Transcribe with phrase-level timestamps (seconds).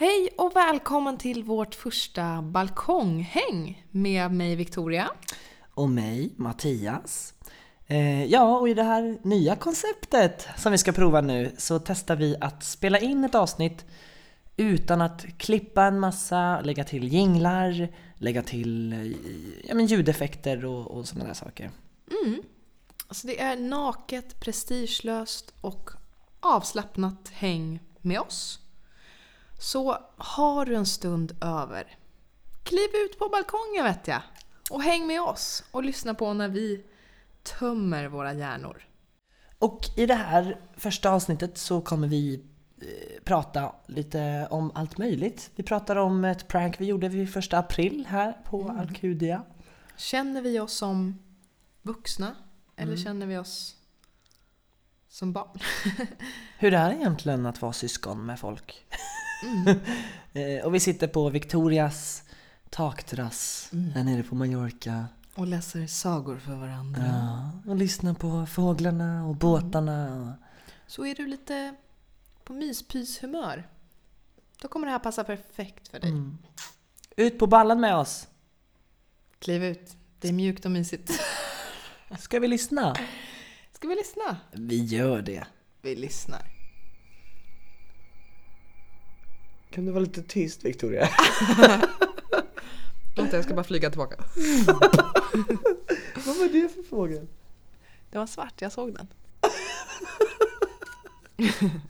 [0.00, 5.10] Hej och välkommen till vårt första balkonghäng med mig Victoria.
[5.74, 7.34] Och mig, Mattias.
[7.86, 12.16] Eh, ja, och i det här nya konceptet som vi ska prova nu så testar
[12.16, 13.84] vi att spela in ett avsnitt
[14.56, 19.06] utan att klippa en massa, lägga till jinglar, lägga till eh,
[19.68, 21.70] ja, men ljudeffekter och, och sådana där saker.
[22.24, 22.42] Mm.
[23.08, 25.90] Alltså det är naket, prestigelöst och
[26.40, 28.59] avslappnat häng med oss.
[29.60, 31.96] Så har du en stund över,
[32.64, 34.22] kliv ut på balkongen vet jag
[34.70, 36.84] och häng med oss och lyssna på när vi
[37.42, 38.86] tömmer våra hjärnor.
[39.58, 42.34] Och i det här första avsnittet så kommer vi
[42.80, 45.50] eh, prata lite om allt möjligt.
[45.56, 48.78] Vi pratar om ett prank vi gjorde vid första april här på Mm.
[48.80, 49.42] Alcudia.
[49.96, 51.18] Känner vi oss som
[51.82, 52.34] vuxna
[52.76, 53.04] eller Mm.
[53.04, 53.76] känner vi oss
[55.08, 55.58] som barn?
[56.58, 58.86] Hur det är egentligen att vara syskon med folk.
[59.42, 59.80] Mm.
[60.32, 62.22] Eh, och vi sitter på Victorias
[62.70, 63.90] takterrass Mm.
[63.92, 65.06] här nere på Mallorca.
[65.34, 67.02] Och läser sagor för varandra.
[67.06, 70.20] Ja, och lyssnar på fåglarna och båtarna.
[70.20, 70.46] Och...
[70.86, 71.74] Så är du lite
[72.44, 73.68] på myspyshumör,
[74.62, 76.10] då kommer det här passa perfekt för dig.
[76.10, 76.38] Mm.
[77.16, 78.28] Ut på ballen med oss!
[79.38, 81.20] Kliv ut, det är mjukt och mysigt.
[82.18, 82.96] Ska vi lyssna?
[83.72, 84.36] Ska vi lyssna?
[84.52, 85.44] Vi gör det.
[85.82, 86.42] Vi lyssnar.
[89.70, 91.08] Kan du vara lite tyst Victoria?
[93.16, 94.16] Vänta, jag ska bara flyga tillbaka.
[96.26, 97.26] Vad var det för fågel?
[98.10, 99.06] Det var svart, jag såg den.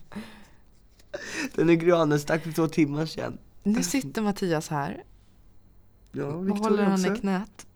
[1.55, 3.39] Den är granen stack för två timmar sedan.
[3.63, 5.05] Nu sitter Mattias här
[6.13, 7.67] Ja, och håller han i knät.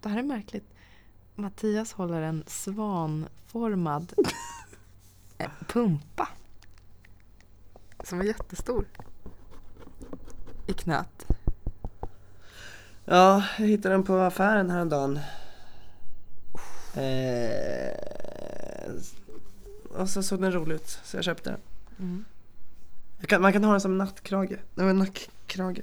[0.00, 0.74] Det här är märkligt.
[1.34, 4.12] Mattias håller en svanformad
[5.38, 6.28] eh, pumpa.
[8.04, 8.84] Som är jättestor.
[10.70, 11.26] I knät.
[13.04, 15.20] Ja, jag hittade den på affären häromdagen.
[16.94, 17.92] Eh,
[19.88, 21.60] och så såg den rolig ut, så jag köpte den.
[21.98, 22.24] Mm.
[23.18, 25.80] Jag kan, man kan ha den som nattkrage, nej men nackkrage.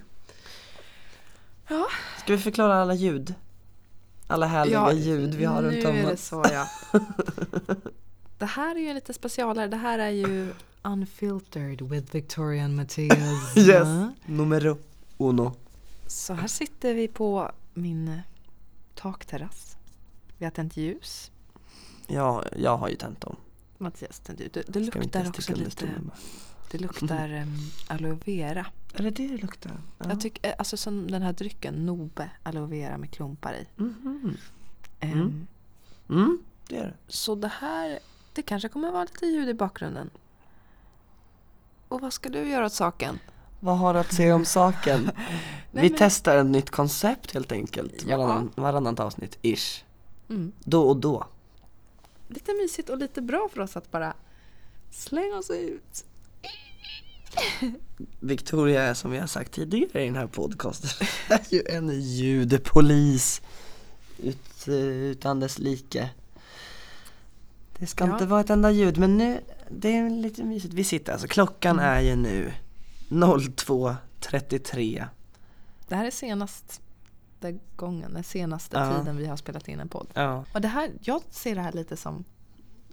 [1.67, 1.87] Ja.
[2.19, 3.35] Ska vi förklara alla ljud?
[4.27, 6.27] Alla härliga ljud vi har runt om Nu är det oss.
[6.27, 6.69] så ja.
[8.37, 9.67] Det här är ju lite specialare.
[9.67, 10.53] Det här är ju
[10.91, 13.57] Unfiltered with Victoria and Mattias.
[13.57, 13.87] Yes,
[14.25, 14.77] numero
[15.17, 15.55] uno.
[16.07, 18.19] Så här sitter vi på min eh,
[18.95, 19.77] takterrass.
[20.37, 21.31] Vi har tänt ljus.
[22.07, 23.35] Ja, jag har ju tänt dem.
[23.77, 24.53] Mattias tänt ut.
[24.53, 25.89] Det, det luktar också lite,
[26.71, 28.65] det luktar um, aloe vera.
[28.93, 29.71] Är det det det luktar?
[29.97, 30.05] Ja.
[30.09, 33.67] Jag tycker, eh, alltså som den här drycken, Nobe aloe vera med klumpar i.
[33.75, 34.37] Mhm.
[34.99, 35.47] Ehm, Mm.
[36.09, 36.93] Mm, det är det.
[37.07, 37.99] Så det här,
[38.33, 40.09] det kanske kommer vara lite ljud i bakgrunden.
[41.87, 43.19] Och vad ska du göra åt saken?
[43.59, 45.03] Vad har du att säga om saken?
[45.71, 48.03] Nej, vi men- testar ett nytt koncept helt enkelt.
[48.07, 48.17] Ja.
[48.17, 49.83] Varannan, varannat avsnitt, ish.
[50.29, 50.51] Mm.
[50.59, 51.25] Då och då.
[52.27, 54.13] Lite mysigt och lite bra för oss att bara
[54.91, 56.05] slänga oss ut.
[58.19, 61.07] Victoria är som vi har sagt tidigare i den här podcasten
[61.49, 63.41] ju en ljudpolis
[64.17, 66.09] ut, eh, utan dess like.
[67.79, 68.13] Det ska Ja.
[68.13, 70.73] inte vara ett enda ljud men nu, det är lite mysigt.
[70.73, 72.53] Vi sitter alltså, klockan är ju nu
[73.09, 75.05] 02.33.
[75.87, 76.79] Det här är senaste
[77.75, 78.97] gången, den senaste Ja.
[78.97, 80.07] tiden vi har spelat in en podd.
[80.13, 82.23] Ja, Och det här, jag ser det här lite som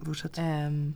[0.05, 0.37] fortsätt.
[0.37, 0.93] ehm,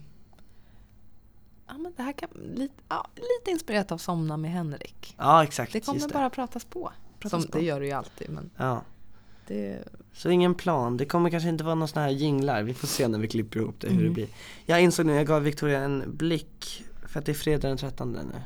[1.67, 5.15] Ja men det här kan lite, ja, lite inspirerat av Somna med Henrik.
[5.17, 6.91] Ja exakt, Det kommer bara pratas på.
[7.19, 7.57] Pratas som på.
[7.57, 8.81] det gör det ju alltid men Ja.
[9.49, 9.83] Det,
[10.13, 13.07] Så ingen plan, det kommer kanske inte vara någon sån här jinglar, vi får se
[13.07, 14.13] när vi klipper ihop det hur det Mm.
[14.13, 14.27] blir
[14.65, 18.11] Jag insåg nu, jag gav Victoria en blick för att det är fredag den 13
[18.11, 18.41] nu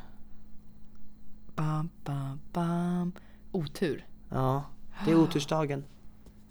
[1.56, 3.12] bam, bam, bam.
[3.52, 4.06] Otur.
[4.30, 4.64] Ja,
[5.06, 5.84] det är otursdagen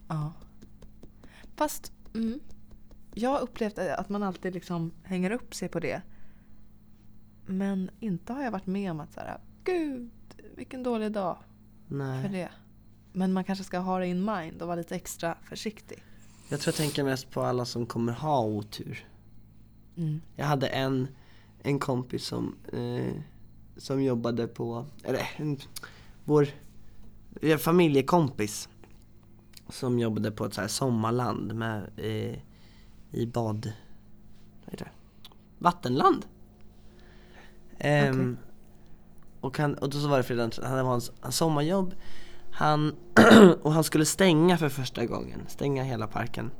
[0.08, 0.32] Ja.
[1.56, 2.40] Fast, mm,
[3.14, 6.02] jag har upplevt att man alltid liksom hänger upp sig på det.
[7.46, 10.10] Men inte har jag varit med om att så här, gud
[10.56, 11.38] vilken dålig dag
[11.88, 12.48] för Nej, det.
[13.12, 16.02] Men man kanske ska ha det in mind och vara lite extra försiktig.
[16.48, 19.06] jag tror jag tänker mest på alla som kommer ha otur
[19.96, 20.20] Mm.
[20.36, 21.08] Jag hade en,
[21.62, 23.14] en kompis som, eh,
[23.76, 25.58] som jobbade på, eller en,
[26.24, 26.48] vår
[27.58, 28.68] familjekompis
[29.68, 32.38] som jobbade på ett så här sommarland med, eh,
[33.10, 33.72] i bad,
[34.64, 34.90] vad heter det?
[35.58, 36.26] Vattenland.
[37.78, 38.36] Ehm,
[39.40, 41.94] och, han, och då så var det fredag, han hade hans sommarjobb
[42.52, 42.96] han,
[43.62, 46.50] och han skulle stänga för första gången, stänga hela parken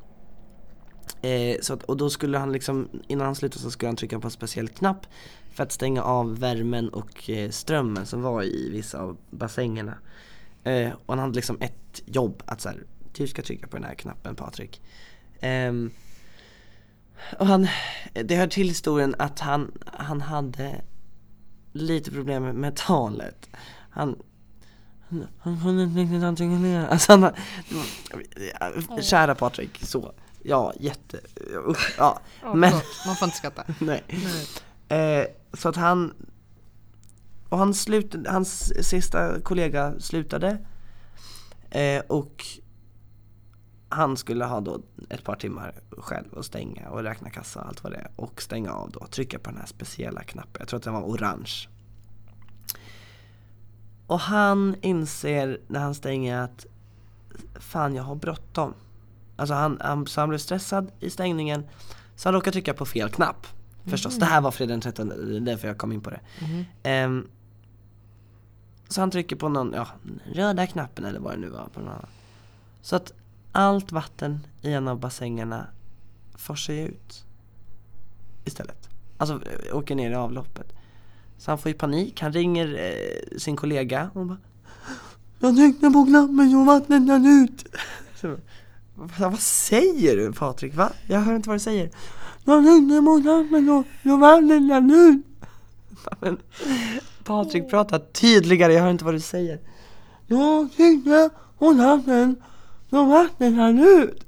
[1.21, 4.19] Eh, så att, och då skulle han liksom, innan han slutade så skulle han trycka
[4.19, 5.07] på en speciell knapp
[5.51, 9.97] för att stänga av värmen och eh, strömmen som var i vissa av bassängerna.
[10.63, 13.85] Eh, och han hade liksom ett jobb att så här, du ska trycka på den
[13.85, 14.81] här knappen Patrik.
[15.39, 15.91] Ehm,
[17.39, 17.67] och han,
[18.13, 20.81] det hör till historien att han, han hade
[21.71, 23.49] lite problem med talet.
[23.89, 24.15] Han,
[25.39, 26.87] han, kunde inte riktigt artikulera.
[26.87, 27.31] Alltså han,
[29.01, 30.13] kära Patrik, så.
[30.43, 31.19] Ja, jätte,
[31.97, 32.19] ja.
[32.41, 33.63] Ja, Men- förlåt, Man får inte skratta.
[33.79, 34.03] Nej.
[34.87, 36.13] Eh, så att han
[37.49, 40.57] och han slut, hans sista kollega slutade
[41.69, 42.45] eh, och
[43.89, 47.83] han skulle ha då ett par timmar själv och stänga och räkna kassa och allt
[47.83, 50.77] vad det är och stänga av då, trycka på den här speciella knappen, jag tror
[50.77, 51.67] att den var orange.
[54.07, 56.65] Och han inser när han stänger att
[57.55, 58.73] fan jag har bråttom.
[59.35, 61.67] Alltså han, han, så han blev stressad i stängningen
[62.15, 63.47] så han råkade trycka på fel knapp.
[63.85, 66.19] Förstås, det här var fredag den 13, det är därför jag kom in på det.
[66.83, 67.27] Ehm,
[68.87, 69.87] så han trycker på någon, ja,
[70.33, 72.09] röda knappen eller vad det nu var på någon annan.
[72.81, 73.13] Så att
[73.51, 75.67] allt vatten i en av bassängerna
[76.35, 77.25] forsar ut
[78.45, 78.89] istället.
[79.17, 80.73] Alltså eh, åker ner i avloppet.
[81.37, 84.37] Så han får ju panik, han ringer eh, sin kollega och bara
[85.39, 87.65] Jag tryckte på knappen och vattnet rann ut.
[88.21, 88.37] Så,
[89.19, 90.75] vad, säger du Patrik?
[90.75, 90.91] Va?
[91.07, 91.89] Jag hör inte vad du säger.
[92.45, 95.25] Jag tryckte på knappen och och vattnet rann ut.
[96.19, 96.37] Men,
[97.23, 99.59] Patrik prata tydligare, jag hör inte vad du säger.
[100.27, 102.35] Jag tryckte på knappen
[102.89, 104.25] och vattnet rann ut.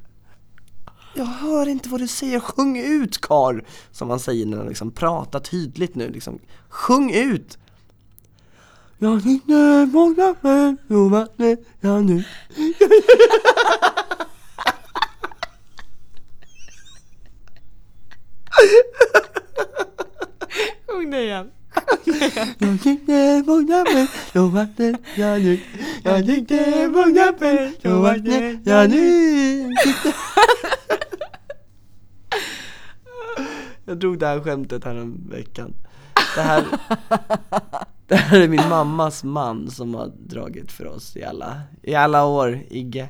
[1.17, 4.91] Jag hör inte vad du säger, sjung ut karl Som man säger när man liksom
[4.91, 6.39] pratar tydligt nu liksom.
[6.69, 7.57] Sjung ut!
[8.97, 9.21] Jag
[10.13, 12.25] knappen och vattnet rann ut.
[20.87, 21.51] Sjung det igen.
[22.57, 25.59] Jag tryckte på knappen och vattnet rann ut.
[26.03, 29.65] Jag tryckte på knappen och vattnet rann ut.
[33.85, 35.73] Jag drog det här skämtet här en veckan.
[36.35, 36.65] Det här,
[38.07, 42.25] det här är min mammas man som har dragit för oss i alla, i alla
[42.25, 43.09] år, Igge.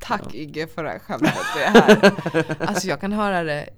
[0.00, 1.34] Tack Igge för det här skämtet.
[1.56, 2.56] Det här.
[2.68, 3.68] Alltså jag kan höra det.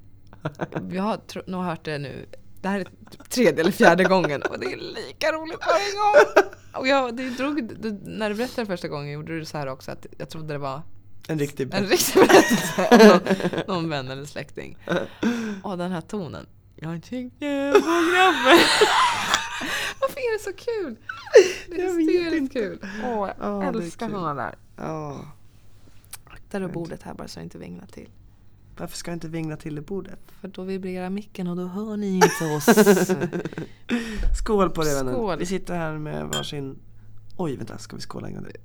[0.81, 2.27] Vi har nog hört det nu.
[2.61, 2.87] Det här är
[3.29, 6.53] tredje eller fjärde gången och det är lika roligt varje gång.
[6.81, 9.91] Och jag, det drog, du, när du berättade första gången gjorde du så här också
[9.91, 10.83] att jag trodde det var
[11.29, 13.21] En riktig en riktig berättelse om någon,
[13.67, 14.79] någon vän eller släkting.
[15.63, 16.47] Och den här tonen.
[16.77, 18.59] Jag tyckte på knappen.
[20.01, 20.97] Varför är det så kul?
[21.69, 22.79] Det är Jag hysteriskt kul.
[23.05, 24.55] Åh, jag är älskar sådana där.
[24.77, 25.25] Ja,
[26.25, 28.09] Akta du bordet här bara så det inte vinglar till.
[28.79, 30.19] varför ska jag inte vingla till i bordet?
[30.41, 32.65] För då vibrerar micken och då hör ni inte oss.
[34.39, 35.39] Skål på det vännen.
[35.39, 36.79] Vi sitter här med varsin...
[37.37, 38.61] Oj, vänta, ska vi skåla en gång till?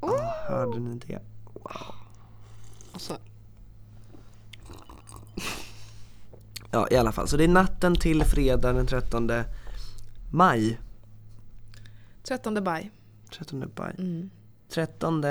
[0.00, 0.10] Oh.
[0.10, 1.18] Oh, hörde ni det?
[1.54, 1.94] Wow.
[2.92, 3.16] Och så,
[6.70, 7.28] Ja, i alla fall.
[7.28, 9.30] Så det är natten till fredag den 13
[10.30, 10.80] maj.
[12.22, 12.90] 13 baj.
[13.30, 13.94] 13 maj.
[13.98, 14.30] Mm.
[14.68, 15.24] 13,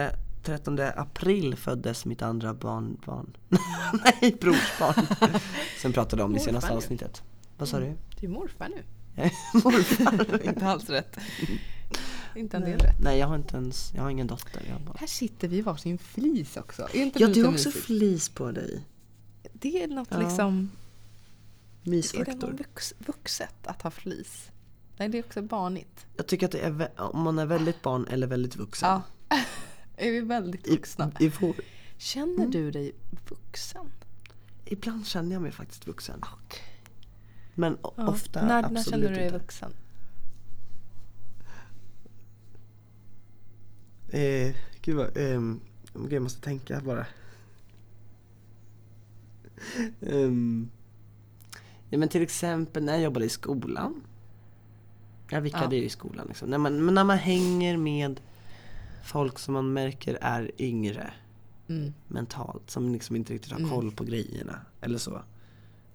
[0.44, 3.38] 13 april föddes mitt andra barnbarn.
[4.04, 5.06] Nej, brorsbarn.
[5.82, 7.24] Sen pratade om i senaste avsnittet.
[7.58, 7.98] Vad sa du?
[8.20, 8.84] Det är morfar nu.
[9.54, 10.48] Morfar.
[10.48, 11.18] inte alls rätt.
[12.38, 12.96] Inte en del rätt.
[13.00, 14.62] Nej, jag har inte ens, jag har ingen dotter.
[14.70, 14.98] Jag bara...
[15.00, 16.82] Här sitter vi i varsin flis också.
[16.94, 17.86] Är inte Ja, du har också mysigt?
[17.86, 18.84] flis på dig.
[19.54, 20.18] Det är något Ja.
[20.20, 20.72] liksom...
[21.84, 22.48] Är det Mysfaktor.
[22.48, 24.50] något vux, vuxet att ha flis?
[24.98, 26.06] Nej, det är också barnigt.
[26.18, 28.90] Jag tycker att det är, om man är väldigt barn eller väldigt vuxen.
[28.90, 29.02] Ja.
[29.98, 31.12] är vi väldigt I, vuxna?
[31.20, 31.56] i vår,
[31.98, 32.92] Känner du dig
[33.30, 33.86] vuxen?
[34.66, 36.22] ibland känner jag mig faktiskt vuxen.
[37.56, 38.08] Men o- Ja.
[38.08, 39.38] ofta när, absolut när känner du dig inte.
[39.38, 39.74] vuxen?
[44.10, 45.60] Eh, gud vad, ehm,
[46.10, 47.06] jag måste tänka bara.
[50.00, 50.70] um,
[51.90, 54.02] ja, men till exempel när jag jobbade i skolan.
[55.30, 55.84] Jag vikarierade Ja.
[55.84, 56.50] i skolan liksom.
[56.50, 58.20] När man, men när man hänger med
[59.06, 61.14] folk som man märker är yngre
[61.70, 61.94] Mm.
[62.08, 63.72] mentalt, som liksom inte riktigt har Mm.
[63.72, 64.60] koll på grejerna.
[64.82, 65.22] Eller så.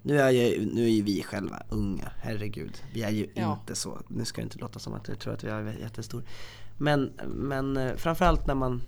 [0.03, 2.83] Nu är, jag, nu är ju vi själva unga, herregud.
[2.95, 3.59] Vi är ju Ja.
[3.61, 4.03] inte så.
[4.09, 6.23] Nu ska det inte låta som att jag tror att jag är jättestor.
[6.83, 8.83] Men, men eh, framförallt när man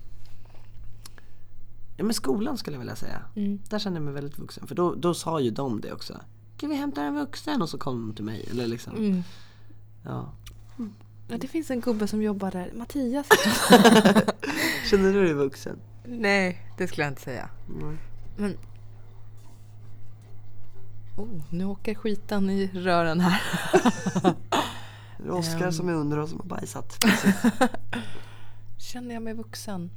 [1.96, 3.22] Ja men skolan skulle jag vilja säga.
[3.36, 3.58] Mm.
[3.68, 4.66] Där kände jag mig väldigt vuxen.
[4.66, 6.20] För då, då sa ju de det också.
[6.56, 7.62] Kan vi hämta en vuxen?
[7.62, 8.48] Och så kom de till mig.
[8.50, 8.96] Eller liksom.
[8.96, 9.22] Mm.
[10.02, 10.32] Ja.
[11.28, 12.72] Ja, det finns en gubbe som jobbar där.
[12.74, 13.26] Mattias.
[14.90, 15.78] Känner du dig vuxen?
[16.04, 17.48] Nej, det skulle jag inte säga.
[18.36, 18.56] Men
[21.16, 23.42] Oh, nu åker skiten i rören här.
[25.24, 25.72] Det är Oskar Ehm.
[25.72, 27.04] som är under och som har bajsat.
[28.78, 29.90] Känner jag mig vuxen?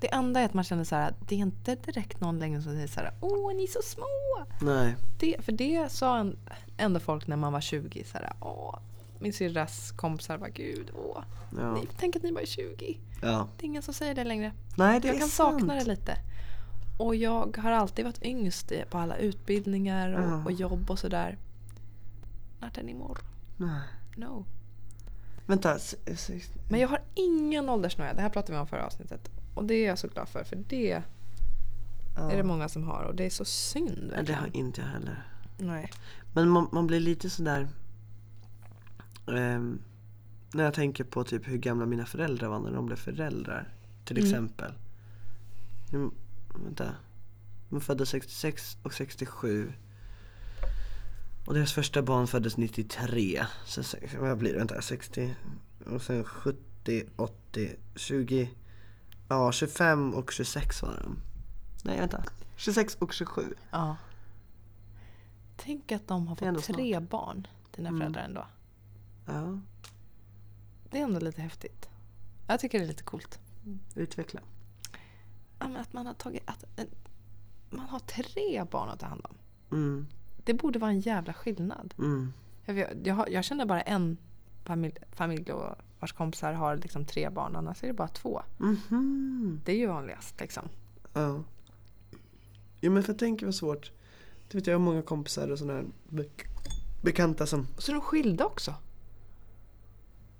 [0.00, 2.72] Det enda är att man känner så här, det är inte direkt någon längre som
[2.72, 4.06] säger så här, åh ni är så små.
[4.60, 4.96] Nej.
[5.18, 6.36] Det, för det sa en,
[6.76, 8.04] ändå folk när man var 20.
[8.04, 8.78] Så här, åh,
[9.18, 11.22] min syrras kompisar var gud, åh.
[11.58, 11.74] Ja.
[11.74, 12.98] Ni, tänk att ni bara är 20.
[13.22, 13.48] ja.
[13.58, 14.52] Det är ingen som säger det längre.
[14.76, 15.60] Nej, det jag är kan sant.
[15.60, 16.16] sakna det lite.
[16.98, 20.44] Och jag har alltid varit yngst på alla utbildningar och, Ja.
[20.44, 21.38] och jobb och sådär.
[22.60, 23.20] Not anymore.
[23.56, 23.80] Nej.
[24.20, 24.44] No.
[25.46, 25.78] Vänta.
[26.68, 28.14] Men jag har ingen åldersnoja.
[28.14, 29.30] Det här pratade vi om förra avsnittet.
[29.54, 30.44] Och det är jag så glad för.
[30.44, 31.02] För det
[32.16, 32.30] Ja.
[32.30, 33.02] är det många som har.
[33.02, 33.88] Och det är så synd.
[33.98, 34.40] Nej, det verkligen.
[34.40, 35.26] har inte jag heller.
[35.58, 35.90] Nej.
[36.32, 37.68] Men man, man blir lite sådär
[39.26, 39.78] ehm,
[40.54, 43.68] När jag tänker på typ hur gamla mina föräldrar var när de blev föräldrar
[44.04, 44.28] Till Mm.
[44.30, 44.72] exempel
[45.92, 46.10] mm,
[46.64, 46.94] Vänta
[47.68, 49.72] De föddes 66 och 67
[51.50, 53.82] Och deras första barn föddes 93 så,
[54.20, 54.58] Vad blir det?
[54.58, 55.34] Vänta 60
[55.86, 58.50] Och sen 70, 80, 20
[59.28, 61.18] Ja 25 och 26 var de
[61.84, 62.24] Nej vänta
[62.56, 63.96] 26 och 27 Ja.
[65.56, 67.46] Tänk att de har fått tre barn.
[67.76, 68.00] Dina Mm.
[68.00, 68.46] föräldrar ändå.
[69.26, 69.58] Ja,
[70.90, 71.88] Det är ändå lite häftigt.
[72.46, 73.38] Jag tycker det är lite coolt.
[73.94, 74.40] utveckla
[75.58, 76.42] Ja, att man har tagit...
[76.46, 76.64] Att,
[77.70, 79.36] man har tre barn att ta hand om.
[79.78, 80.06] Mm,
[80.44, 81.94] Det borde vara en jävla skillnad.
[81.98, 82.32] mm,
[82.64, 84.16] Jag, jag, jag känner bara en
[84.64, 87.56] familj, familj och vars kompisar har liksom tre barn.
[87.56, 88.42] Annars är det bara två.
[88.58, 90.68] mhm Det är ju vanligast liksom.
[91.12, 91.42] Ja.
[92.80, 93.92] Jo men för tänk vad svårt.
[94.50, 96.46] Du vet jag har många kompisar och sådana här bek-
[97.02, 98.74] bekanta som, Så de skilda också.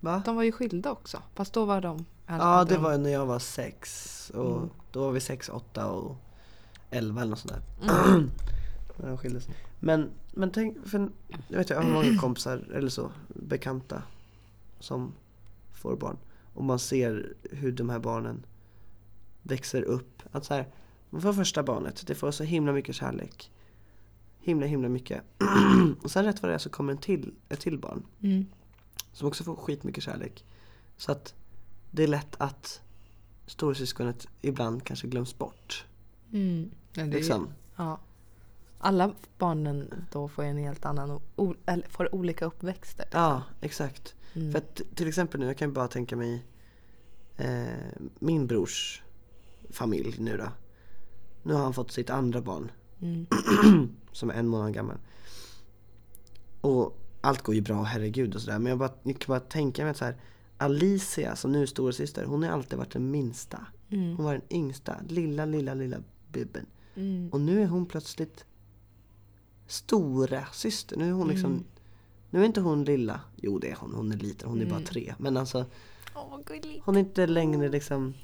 [0.00, 0.23] va?
[0.26, 1.23] De var ju skilda också.
[1.35, 2.04] Fast då var de...
[2.26, 4.71] Ja det var när jag var sex och Mm.
[4.92, 6.16] då var vi sex, åtta och
[6.90, 7.95] elva eller något sånt där.
[8.09, 8.30] Mm.
[9.00, 9.49] När de skildes.
[9.80, 11.09] Men, men tänk, för
[11.49, 14.02] jag vet jag har många kompisar eller så, bekanta
[14.80, 15.12] som
[15.73, 16.16] får barn.
[16.54, 18.47] Och man ser hur de här barnen
[19.42, 20.23] växer upp.
[20.33, 20.69] Att så här,
[21.11, 23.50] man får första barnet, det får så himla mycket kärlek.
[24.40, 25.23] Himla himla mycket.
[26.02, 28.07] och sen rätt vad det är så kommer en till, ett till barn.
[28.21, 28.47] Mm.
[29.12, 30.45] Som också får skitmycket kärlek.
[30.97, 31.35] Så att
[31.90, 32.80] det är lätt att
[33.47, 35.87] storasyskonet ibland kanske glöms bort.
[36.33, 36.71] Mm.
[36.92, 37.49] Ja, det Liksom.
[37.76, 37.99] Ja.
[38.82, 41.20] Alla barnen då får en helt annan,
[41.88, 43.06] får olika uppväxter.
[43.12, 44.14] Ja, exakt.
[44.34, 44.52] Mm.
[44.52, 46.46] För att till exempel nu, jag kan ju bara tänka mig
[47.37, 49.02] eh, min brors
[49.70, 50.49] familj nu då.
[51.42, 52.70] Nu har han fått sitt andra barn
[53.02, 53.26] Mm.
[54.12, 54.96] som är en månad gammal.
[56.60, 58.58] Och allt går ju bra, herregud och sådär.
[58.58, 60.16] Men jag, bara, jag kan bara tänka mig att så här,
[60.56, 63.66] Alicia som nu är storasyster, hon har alltid varit den minsta.
[63.90, 64.16] Mm.
[64.16, 65.96] Hon var den yngsta, lilla, lilla, lilla
[66.32, 66.66] bubben.
[66.94, 67.28] Mm.
[67.32, 68.44] Och nu är hon plötsligt
[69.71, 70.97] stora syster.
[70.97, 71.65] Nu är hon liksom Mm.
[72.31, 73.21] Nu är inte hon lilla.
[73.37, 74.85] Jo det är hon, hon är liten, hon är bara Mm.
[74.87, 75.15] tre.
[75.19, 75.65] Men alltså
[76.47, 76.83] gulligt.
[76.85, 78.15] hon är inte längre liksom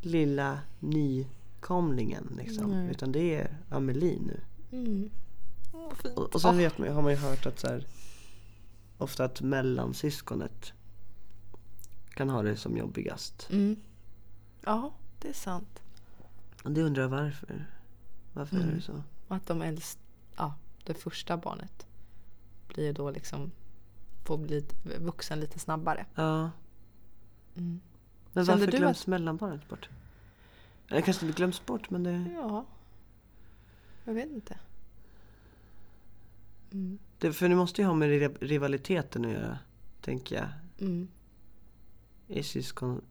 [0.00, 2.70] lilla nykomlingen liksom.
[2.70, 2.90] Nej.
[2.90, 4.40] Utan det är Amelie nu.
[4.72, 5.10] Mm.
[6.02, 6.18] Fint.
[6.18, 7.86] Och, och sen vet man, har man ju hört att så här,
[8.98, 10.72] ofta att mellansyskonet
[12.14, 13.48] kan ha det som jobbigast.
[13.50, 13.76] Mm.
[14.64, 15.82] Ja, det är sant.
[16.64, 17.66] Och det undrar jag varför.
[18.32, 18.74] Varför är Mm.
[18.74, 19.02] det så?
[19.28, 20.03] Att de äldst, ja,
[20.84, 21.86] det första barnet
[22.68, 23.50] blir då liksom
[24.24, 24.64] får bli
[24.98, 26.06] vuxen lite snabbare.
[26.14, 26.50] Ja.
[27.56, 27.80] Mm.
[28.32, 29.88] Men Kände varför du glöms mellanbarnet bort?
[30.88, 32.64] Eller kanske inte glöms bort men det, Ja,
[34.04, 34.58] jag vet inte.
[36.72, 36.98] Mm.
[37.18, 39.58] det För det måste ju ha med ri- rivaliteten att göra.
[40.00, 40.48] Tänker jag.
[40.80, 41.08] Mm.
[42.28, 43.02] I syskon,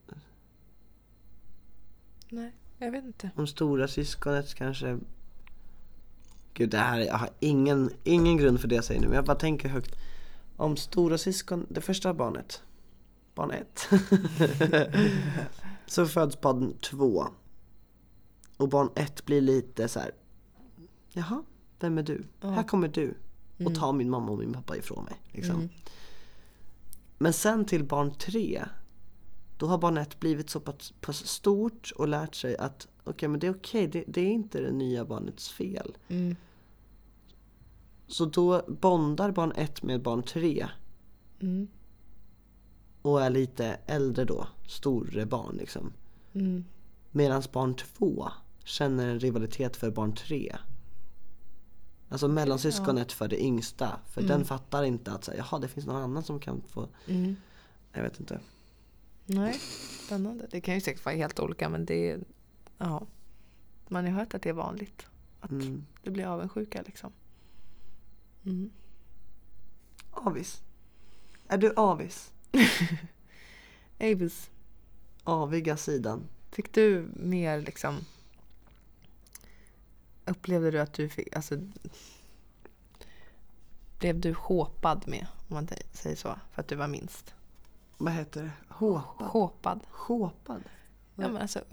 [2.29, 3.29] Nej, jag vet inte.
[3.35, 4.99] om stora syskonet kanske
[6.53, 9.25] Gud det här, jag har ingen, ingen grund för det jag säger nu men jag
[9.25, 9.95] bara tänker högt
[10.57, 12.61] Om stora syskon, det första barnet
[13.35, 13.89] Barn ett
[15.87, 17.27] Så föds barn två
[18.57, 20.11] Och barn ett blir lite så här.
[21.13, 21.43] Jaha,
[21.79, 22.23] vem är du?
[22.41, 22.49] Ja.
[22.49, 23.09] Här kommer du
[23.55, 23.75] och Mm.
[23.75, 25.55] tar min mamma och min pappa ifrån mig liksom.
[25.55, 25.69] Mm.
[27.17, 28.65] Men sen till barn tre
[29.57, 33.39] Då har barn ett blivit så pass, pass stort och lärt sig att Okej men
[33.39, 36.35] det är okej, det, det är inte det nya barnets fel Mm.
[38.07, 40.67] Så då bondar barn ett med barn tre
[41.39, 41.67] Mm.
[43.01, 45.93] Och är lite äldre då, större barn liksom
[46.33, 46.65] Mm.
[47.11, 48.29] Medan barn två
[48.63, 50.55] känner en rivalitet för barn tre
[52.09, 54.29] Alltså mellansyskonet för det yngsta För Mm.
[54.37, 57.35] den fattar inte att säga, jaha det finns någon annan som kan få Mm.
[57.93, 58.39] Jag vet inte
[59.25, 59.59] Nej,
[60.05, 60.47] spännande.
[60.51, 62.19] Det kan ju säkert vara helt olika men det är...
[62.83, 63.07] Ja.
[63.87, 65.07] Man har hört att det är vanligt.
[65.39, 65.85] Att mm.
[66.03, 67.11] det blir avundsjuka liksom.
[68.45, 68.71] Mm.
[70.11, 70.61] Avis.
[71.47, 72.31] Är du avis?
[73.99, 74.49] Avis,
[75.23, 76.23] Aviga sidan.
[76.51, 77.97] fick du mer liksom...
[80.25, 81.55] Upplevde du att du fick, alltså...
[83.99, 87.33] Blev du håpad med, om man säger så, för att du var minst?
[87.97, 88.51] Vad heter det?
[88.73, 89.27] Håpad?
[89.27, 89.79] Håpad?
[89.89, 90.63] Håpad?
[91.15, 91.63] Ja men alltså,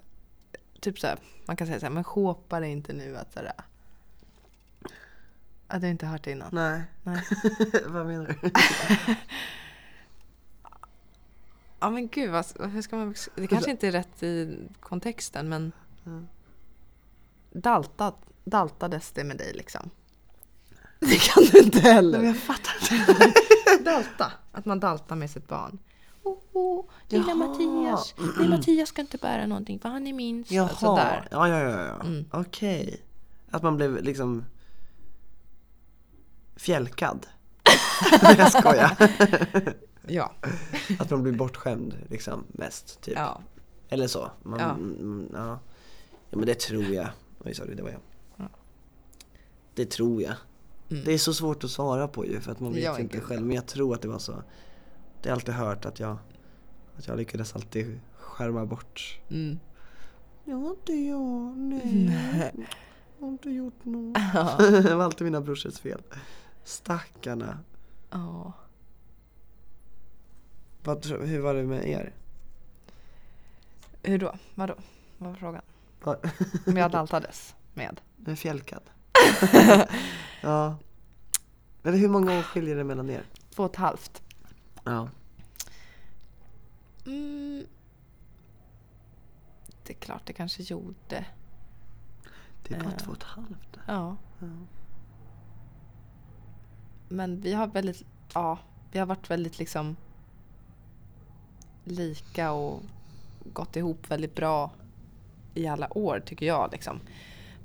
[0.80, 3.52] typ så här, man kan säga så här, men håpar är inte nu att sådär...
[5.66, 6.48] Att du inte hört det innan?
[6.52, 6.82] Nej.
[7.02, 7.22] Nej.
[7.86, 8.50] Vad menar du?
[11.80, 13.14] Ja men gud, vad, hur ska man...
[13.34, 15.72] Det kanske inte är rätt i kontexten men...
[16.06, 16.28] Mm.
[17.52, 19.90] Daltad, daltades det med dig liksom?
[20.98, 22.18] Det kan du inte heller.
[22.18, 23.32] men jag fattar inte.
[23.84, 25.78] Dalta, att man daltar med sitt barn.
[27.08, 27.34] Lilla.
[27.34, 28.14] Mattias.
[28.38, 30.50] Nej, Mattias ska inte bära någonting för han är minst.
[30.50, 30.68] Jaha.
[30.68, 31.28] Sådär.
[31.30, 31.86] Ja, ja, ja.
[31.86, 32.00] ja.
[32.06, 32.24] Mm.
[32.32, 33.02] Okej.
[33.50, 34.44] Att man blev liksom
[36.56, 37.26] fjälkad.
[38.22, 38.96] jag skojar.
[40.06, 40.32] Ja.
[40.98, 43.00] Att man blir bortskämd liksom mest.
[43.00, 43.14] Typ.
[43.16, 43.40] ja.
[43.88, 44.30] Eller så.
[44.42, 44.70] Man, Ja.
[44.70, 45.58] mm, ja.
[46.30, 47.08] ja men det tror jag.
[47.44, 48.00] Oj sorry, det var jag.
[48.36, 48.48] Ja.
[49.74, 50.34] Det tror jag.
[50.90, 51.04] Mm.
[51.04, 53.20] Det är så svårt att svara på ju för att man vet Ja, ju inte
[53.20, 53.46] själv.
[53.46, 54.32] Men jag tror att det var så.
[54.32, 54.38] Det
[55.28, 56.16] har jag alltid hört att jag,
[57.00, 59.20] att jag lyckades alltid skärma bort.
[59.30, 59.58] Mm.
[60.44, 62.52] Jag har inte jag, nej.
[63.18, 64.18] Jag har inte gjort något.
[64.34, 64.56] Ja.
[64.70, 66.02] det var alltid mina brorsors fel.
[66.64, 67.58] Stackarna.
[68.10, 68.52] Ja.
[70.84, 72.12] Vad, hur var det med er?
[74.02, 74.34] Hur då?
[74.54, 74.74] Vadå?
[75.18, 75.62] Vad var frågan?
[76.66, 78.00] Om jag daltades med?
[78.16, 78.82] Med fjällkad?
[80.42, 80.76] ja.
[81.82, 83.22] Eller hur många år skiljer det mellan er?
[83.54, 84.22] Två och ett halvt.
[84.84, 85.08] Ja.
[87.10, 87.66] Mm.
[89.86, 91.24] Det är klart det kanske gjorde.
[92.68, 92.96] Det är bara Eh.
[92.96, 93.78] två och ett halvt.
[93.86, 94.16] Ja.
[94.38, 94.46] Ja.
[97.08, 98.58] Men vi har väldigt, ja,
[98.92, 99.96] vi har varit väldigt liksom
[101.84, 102.82] lika och
[103.52, 104.70] gått ihop väldigt bra
[105.54, 107.00] i alla år tycker jag liksom.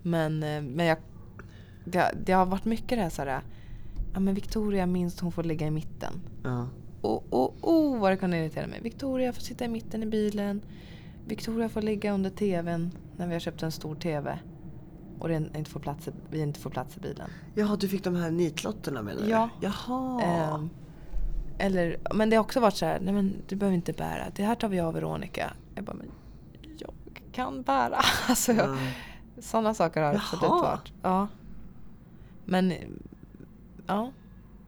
[0.01, 0.97] Men, eh, men jag,
[1.85, 3.41] det, det har varit mycket det här såhär,
[4.13, 6.13] ja men Victoria minst hon får ligga i mitten.
[6.43, 6.67] Ja.
[7.05, 8.79] Och, och, oh vad det kunde irritera mig.
[8.81, 10.61] Victoria får sitta i mitten i bilen.
[11.27, 14.39] Victoria får ligga under tvn när vi har köpt en stor tv.
[15.19, 17.29] Och det inte får plats, i- vi inte får plats i bilen.
[17.55, 19.49] Jaha, du fick de här nitlotterna menar Ja.
[19.61, 19.67] du?
[19.67, 20.21] Jaha.
[20.21, 20.69] Ehm,
[21.57, 24.23] eller, men det har också varit så här, nej men du behöver inte bära.
[24.35, 25.53] Det här tar vi av Veronica.
[25.75, 26.11] Jag bara, men
[26.77, 26.93] jag
[27.31, 27.97] kan bära.
[28.29, 28.77] Alltså, Ja.
[29.39, 30.61] sådana saker har absolut Jaha.
[30.61, 30.93] varit.
[31.01, 31.27] Ja.
[32.45, 32.77] Men, eh,
[33.87, 34.11] ja.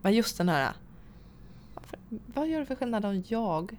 [0.01, 0.71] Men just den här,
[2.09, 3.77] vad gör det för skillnad om jag,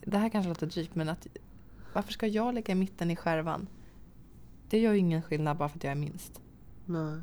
[0.00, 1.26] det här kanske låter drygt men att,
[1.92, 3.66] varför ska jag lägga i mitten i skärvan?
[4.68, 6.40] Det gör ju ingen skillnad bara för att jag är minst.
[6.84, 7.20] Nej.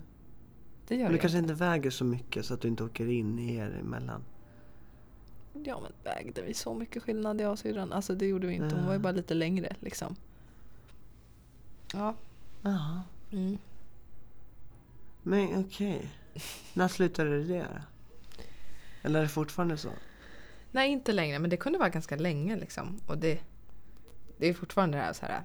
[0.88, 3.10] Det gör Men det du kanske inte väger så mycket så att du inte åker
[3.10, 4.24] in i er emellan.
[5.54, 7.94] Ja men vägde vi så mycket skillnad jag och syrran?
[7.94, 8.76] Alltså det gjorde vi inte.
[8.76, 10.15] Hon var ju bara lite längre liksom.
[11.94, 12.15] Ja.
[12.62, 13.02] Jaha.
[13.32, 13.58] Mm.
[15.24, 16.12] Men okej.
[16.74, 17.82] När slutade det då?
[19.02, 19.90] Eller är det fortfarande så?
[20.72, 23.00] Nej inte längre men det kunde vara ganska länge liksom.
[23.08, 23.40] Och det,
[24.38, 25.44] det är fortfarande det här så här.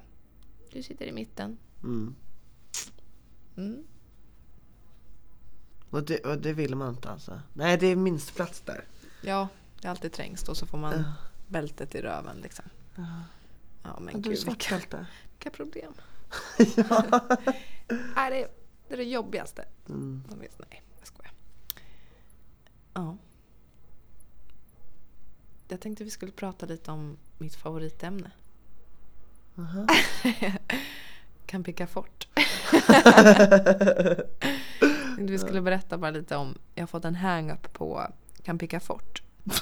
[0.73, 1.59] Du sitter i mitten.
[1.83, 2.14] Mm.
[3.57, 3.85] Mm.
[5.90, 7.40] Och det, och det vill man inte alltså?
[7.53, 8.85] Nej, det är minst plats där.
[9.23, 9.49] Ja,
[9.81, 11.12] det är alltid trängst och så får man Ja.
[11.49, 12.64] bältet i röven liksom.
[12.97, 13.23] Ja.
[13.83, 15.07] Ja men är gud svartbälte.
[15.31, 15.92] vilka problem.
[16.77, 17.05] ja.
[18.16, 18.49] Nej, det,
[18.88, 19.64] det är det jobbigaste.
[19.88, 20.23] Mm.
[20.31, 21.33] De vet, nej, jag skojar.
[22.95, 23.16] Ja.
[25.68, 28.31] Jag tänkte vi skulle prata lite om mitt favoritämne.
[29.59, 29.87] Aha.
[31.46, 32.29] Camping Fort.
[35.16, 39.22] Tänkte vi skulle berätta bara lite om, jag har fått en hang-up på Camping Fort.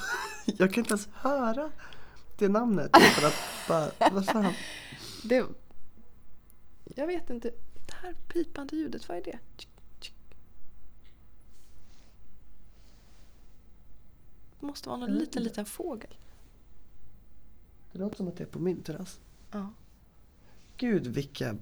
[0.47, 1.71] Jag kan inte ens höra
[2.39, 2.91] det namnet.
[2.97, 3.35] För att
[3.69, 4.53] bara, vad fan?
[5.23, 5.45] Det,
[6.85, 7.51] jag vet inte,
[7.87, 9.39] det här pipande ljudet, vad är det?
[14.65, 16.15] Måste vara någon vet liten, liten fågel.
[17.93, 19.21] Det låter som att det är på min terrass.
[19.51, 19.71] Ja.
[20.77, 21.57] Gud vilka...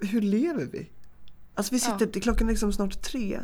[0.00, 0.90] Hur lever vi?
[1.54, 1.98] Alltså vi Ja.
[1.98, 3.40] sitter, klockan är liksom snart tre.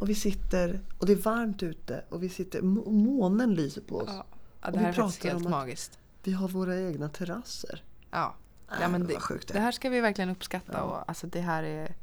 [0.00, 2.04] Och vi sitter, och det är varmt ute.
[2.08, 4.04] Och vi sitter, må- månen lyser på oss.
[4.08, 4.24] Ja,
[4.60, 5.98] ja Och det här är faktiskt helt magiskt.
[6.22, 7.84] Vi har våra egna terrasser.
[8.10, 8.34] Ja.
[8.80, 9.60] Ja men det, det det är.
[9.60, 10.82] här ska vi verkligen uppskatta Ja.
[10.82, 11.94] och alltså det här är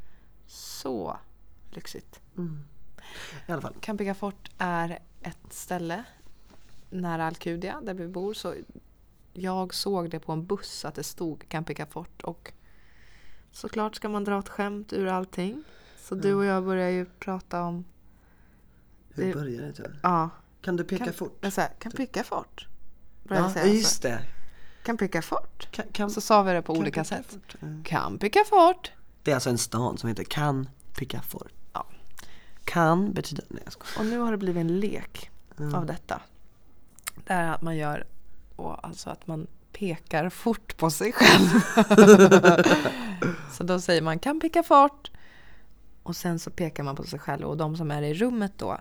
[0.48, 1.18] så
[1.72, 2.20] lyxigt.
[2.38, 2.64] Mm.
[3.48, 3.74] I alla fall.
[3.82, 6.04] Campiga Fort är ett ställe
[6.89, 8.34] nära Alcudia där vi bor.
[8.34, 8.56] Så
[9.34, 12.52] jag såg det på en buss att det stod Campiga Fort och
[13.52, 15.63] såklart ska man dra ett skämt ur allting.
[16.00, 17.86] Så du och jag börjar ju prata om...
[19.13, 19.91] Hur börjar det?
[20.04, 20.30] Ja.
[20.62, 21.38] Kan du peka Kan, fort?
[21.41, 22.67] jag säger, kan picka fort.
[23.24, 24.08] Börjar jag Ja, säga just så.
[24.08, 24.20] det.
[24.84, 25.67] Kan picka fort.
[25.72, 27.26] Kan, kan, Så sa vi det på olika sätt.
[27.26, 27.56] fort.
[27.62, 27.84] Mm.
[27.84, 28.91] Kan picka fort.
[29.24, 31.52] Det är alltså en stad som heter Kan Picafort.
[31.52, 31.57] Ja.
[32.67, 33.45] Kan betyder...
[33.47, 33.99] Nej jag skojar.
[33.99, 35.75] Och nu har det blivit en lek Mm.
[35.75, 36.21] av detta.
[37.25, 38.08] Det är att man gör,
[38.56, 41.47] och alltså att man pekar fort på sig själv.
[43.51, 45.12] så då säger man kan peka fort.
[46.03, 48.77] Och sen så pekar man på sig själv och de som är i rummet då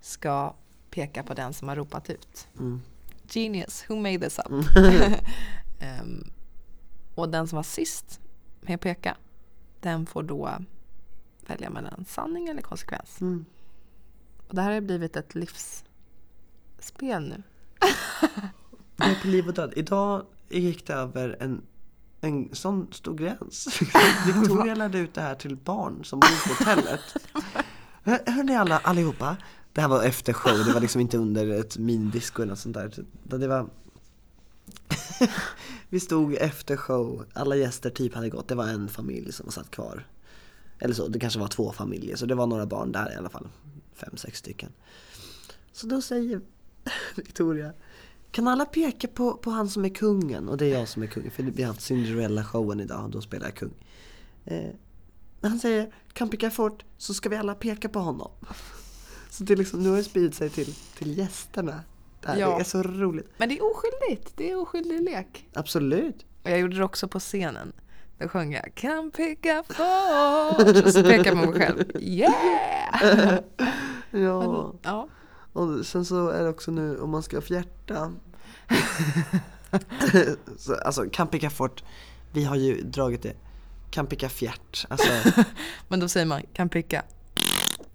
[0.00, 0.54] ska
[0.90, 2.48] peka på den som har ropat ut.
[2.58, 2.82] Mm.
[3.28, 4.76] Genius, who made this up?
[5.80, 6.30] Ehm,
[7.14, 8.20] och den som var sist
[8.60, 9.16] med att peka,
[9.80, 10.50] den får då
[11.46, 13.20] välja mellan sanning eller konsekvens.
[13.20, 13.44] Mm.
[14.48, 17.42] Och det här har blivit ett livsspel nu.
[18.96, 19.72] Det är på liv och död.
[19.76, 21.62] Idag gick det över en,
[22.20, 23.80] en sån stor gräns.
[24.26, 27.00] Victoria lärde ut det här till barn som bor på hotellet.
[28.02, 29.36] Hör, hör ni alla, allihopa?
[29.72, 32.74] Det här var efter show, det var liksom inte under ett minidisco eller något sånt
[32.74, 33.04] där.
[33.22, 33.68] Det var
[35.88, 39.70] Vi stod efter show, alla gäster typ hade gått, det var en familj som satt
[39.70, 40.06] kvar.
[40.84, 43.28] Eller så, det kanske var två familjer, så det var några barn där i alla
[43.28, 43.48] fall.
[43.94, 44.72] Fem, sex stycken.
[45.72, 46.40] Så då säger
[47.16, 47.72] Victoria
[48.30, 50.48] Kan alla peka på, på han som är kungen?
[50.48, 53.20] Och det är jag som är kungen, för vi har haft Cinderella-showen idag och då
[53.20, 53.74] spelar jag kung.
[54.44, 54.70] Eh,
[55.42, 58.30] han säger kan peka fort så ska vi alla peka på honom.
[59.30, 61.80] Så det liksom, nu har det spridit sig till, till gästerna.
[62.20, 62.60] Det här Ja.
[62.60, 63.28] är så roligt.
[63.36, 64.32] Men det är oskyldigt.
[64.36, 65.48] Det är oskyldig lek.
[65.54, 66.26] Absolut.
[66.42, 67.72] Och jag gjorde det också på scenen.
[68.18, 70.84] Då sjöng jag Kan peka fort.
[70.84, 71.84] Och så pekade jag på mig själv.
[72.00, 73.40] Yeah!
[74.10, 74.74] Ja.
[74.82, 75.08] Ja.
[75.52, 78.12] Och sen så är det också nu om man ska fjärta.
[80.58, 81.84] så, alltså kan peka fort.
[82.32, 83.34] Vi har ju dragit det.
[83.90, 84.86] Kan peka fjärt.
[84.90, 85.08] Alltså
[85.88, 87.02] Men då säger man kan peka.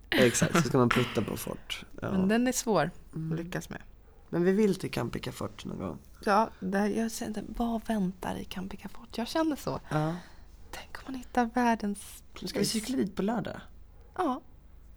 [0.10, 1.86] exakt, så ska man putta på fort.
[2.02, 2.12] Ja.
[2.12, 3.32] Men den är svår Mm.
[3.32, 3.82] att lyckas med.
[4.30, 5.98] Men vi vill till kan peka fort någon gång.
[6.26, 9.18] Ja, där jag kände, vad väntar i kan peka fort?
[9.18, 9.80] Jag kände så.
[9.90, 10.16] Ja.
[10.72, 12.24] Tänk om man hittar världens...
[12.46, 13.62] Ska vi cykla dit på lördag?
[14.18, 14.42] Ja.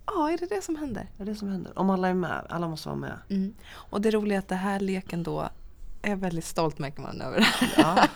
[0.07, 1.11] Ja, är det det som händer?
[1.17, 1.79] Det är det som händer.
[1.79, 2.47] Om alla är med.
[2.49, 3.19] Alla måste vara med.
[3.29, 3.55] Mm.
[3.73, 5.49] Och det roliga är att det här leken då
[6.03, 7.49] är väldigt stolt märker man över.
[7.77, 8.09] Ja.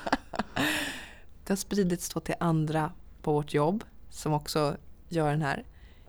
[1.44, 4.76] Det har spridits då till andra på vårt jobb som också
[5.09, 5.64] gör den här.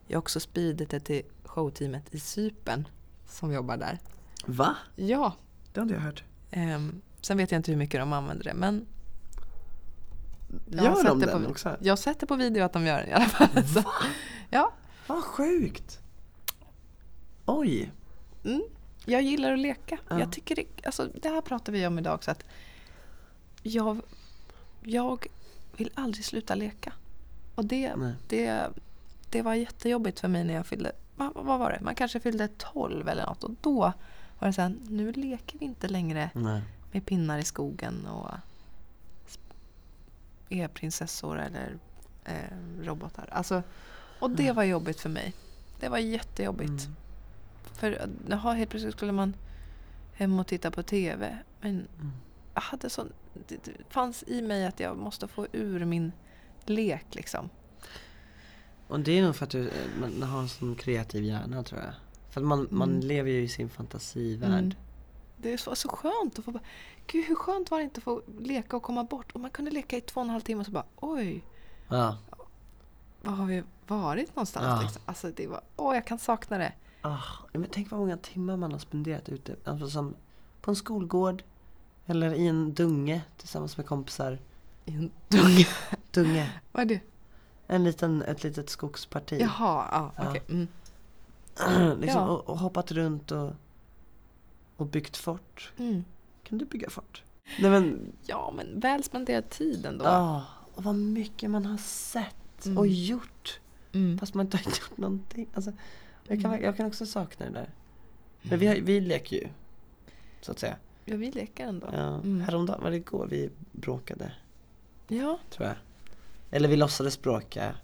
[0.07, 2.87] Jag har också spridit det till showteamet i Sypen
[3.27, 3.99] som jobbar där.
[4.47, 4.75] Va?
[4.95, 5.36] Ja,
[5.73, 6.23] Det har inte jag hört.
[6.51, 8.86] ehm, sen vet jag inte hur mycket de använder det men
[10.71, 11.77] jag Gör de den på, också?
[11.81, 13.67] Jag har sett det på video att de gör det i alla fall.
[13.67, 13.83] Så,
[14.49, 14.73] ja,
[15.07, 15.99] Vad sjukt!
[17.45, 17.91] Oj!
[18.45, 18.62] mm,
[19.05, 19.97] jag gillar att leka.
[20.10, 20.19] Ja.
[20.19, 22.31] Jag tycker det, alltså, det här pratar vi om idag också.
[22.31, 22.43] Att
[23.63, 24.01] jag,
[24.83, 25.25] jag
[25.77, 26.93] vill aldrig sluta leka.
[27.55, 28.13] Och det, Nej.
[28.27, 28.69] det,
[29.29, 31.79] det var jättejobbigt för mig när jag fyllde, vad, vad var det?
[31.81, 33.93] Man kanske fyllde 12 eller något och då
[34.39, 36.62] var det så här, nu leker vi inte längre Nej.
[36.91, 38.32] med pinnar i skogen och
[40.50, 41.78] är prinsessor eller
[42.26, 43.30] eh, robotar.
[43.32, 43.63] Alltså,
[44.19, 45.34] och det var jobbigt för mig.
[45.80, 46.69] Det var jättejobbigt.
[46.69, 46.95] Mm.
[47.73, 49.34] För jaha, helt plötsligt skulle man
[50.13, 51.38] hem och titta på TV.
[51.62, 52.12] Men Mm.
[52.54, 53.06] jag hade så,
[53.47, 56.12] det, det fanns i mig att jag måste få ur min
[56.65, 57.50] lek liksom.
[58.88, 61.82] Och det är nog för att du eh, man har en sån kreativ hjärna tror
[61.82, 61.93] jag.
[62.29, 63.01] För man, man Mm.
[63.01, 64.51] lever ju i sin fantasivärld.
[64.51, 64.73] Mm.
[65.37, 66.63] Det är så, skönt att få bara,
[67.07, 69.31] Gud hur skönt var det inte att få leka och komma bort?
[69.31, 71.43] Och man kunde leka i två och en halv timme och så bara oj,
[71.89, 72.17] Ja.
[73.21, 74.65] var har vi varit någonstans?
[74.65, 74.81] Ja.
[74.81, 75.01] Liksom?
[75.05, 76.73] Alltså det var, åh jag kan sakna det.
[77.01, 77.17] Ah,
[77.53, 79.55] men tänk vad många timmar man har spenderat ute.
[79.63, 80.15] Alltså som
[80.61, 81.43] på en skolgård.
[82.05, 84.39] Eller i en dunge tillsammans med kompisar.
[84.85, 85.67] I en dunge.
[86.11, 86.51] Dunge.
[86.71, 86.99] Vad är det?
[87.67, 89.37] En liten, ett litet skogsparti.
[89.41, 90.29] Jaha, ja, Ja.
[90.29, 90.41] okej.
[90.49, 90.67] Mm.
[91.99, 92.27] liksom, Ja.
[92.29, 93.51] och, och hoppat runt och,
[94.77, 95.71] och byggt fort.
[95.77, 96.03] Mm.
[96.43, 97.23] Kan du bygga fort?
[97.59, 100.05] Nej men, Ja, men väl spenderad tid ändå.
[100.05, 100.41] ah,
[100.75, 102.33] och vad mycket man har sett
[102.65, 102.77] Mm.
[102.77, 103.59] och gjort.
[103.93, 104.17] Mm.
[104.19, 105.47] Fast man inte har gjort någonting.
[105.53, 105.71] Alltså,
[106.27, 106.63] jag, kan, Mm.
[106.65, 107.69] jag kan också sakna det där.
[108.41, 109.47] Men vi, har, vi leker ju.
[110.41, 110.75] Så att säga.
[111.05, 111.87] Ja, vi leker ändå.
[111.93, 111.99] Ja.
[112.15, 112.41] Mm.
[112.41, 114.31] Häromdagen, var det igår vi bråkade?
[115.07, 115.75] Ja, Tror jag.
[116.51, 117.75] Eller vi låtsades bråka.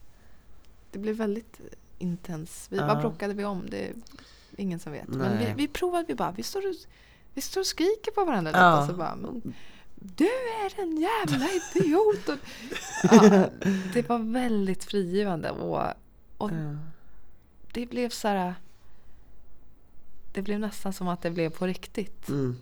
[0.91, 1.61] det blev väldigt
[1.97, 2.67] intens.
[2.69, 2.87] Vi, Ja.
[2.87, 3.69] Vad bråkade vi om?
[3.69, 3.93] Det är
[4.57, 5.07] ingen som vet.
[5.07, 5.53] Men vi, Nej.
[5.57, 6.31] vi provade vi bara.
[6.31, 6.75] Vi står, och,
[7.33, 8.59] vi står och skriker på varandra lite.
[8.59, 8.81] Ja.
[8.81, 9.53] Och så bara, men,
[9.95, 10.25] du
[10.65, 12.29] är en jävla idiot!
[12.29, 12.37] Och,
[13.03, 13.49] ja,
[13.93, 15.51] det var väldigt frigivande.
[15.51, 15.93] Och,
[16.37, 16.77] och Ja.
[17.73, 18.55] det blev så här...
[20.33, 22.29] Det blev nästan som att det blev på riktigt.
[22.29, 22.57] Mm.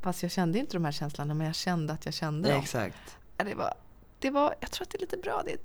[0.00, 2.60] Fast jag kände inte de här känslorna, men jag kände att jag kände dem.
[2.60, 3.16] Exakt.
[3.36, 3.74] Det var,
[4.18, 5.42] det var, jag tror att det är lite bra.
[5.44, 5.58] Det är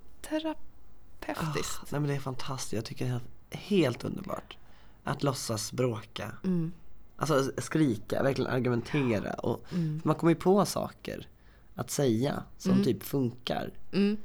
[1.25, 1.91] terapeutiskt.
[1.91, 3.12] Nej men det är fantastiskt, jag tycker det
[3.49, 4.58] är helt underbart.
[5.03, 6.32] Att låtsas bråka.
[6.43, 6.71] Mm.
[7.17, 9.34] Alltså skrika, verkligen argumentera.
[9.34, 9.65] Och
[10.03, 11.27] Man kommer ju på saker
[11.75, 13.73] att säga som typ funkar.
[13.93, 14.17] Mm.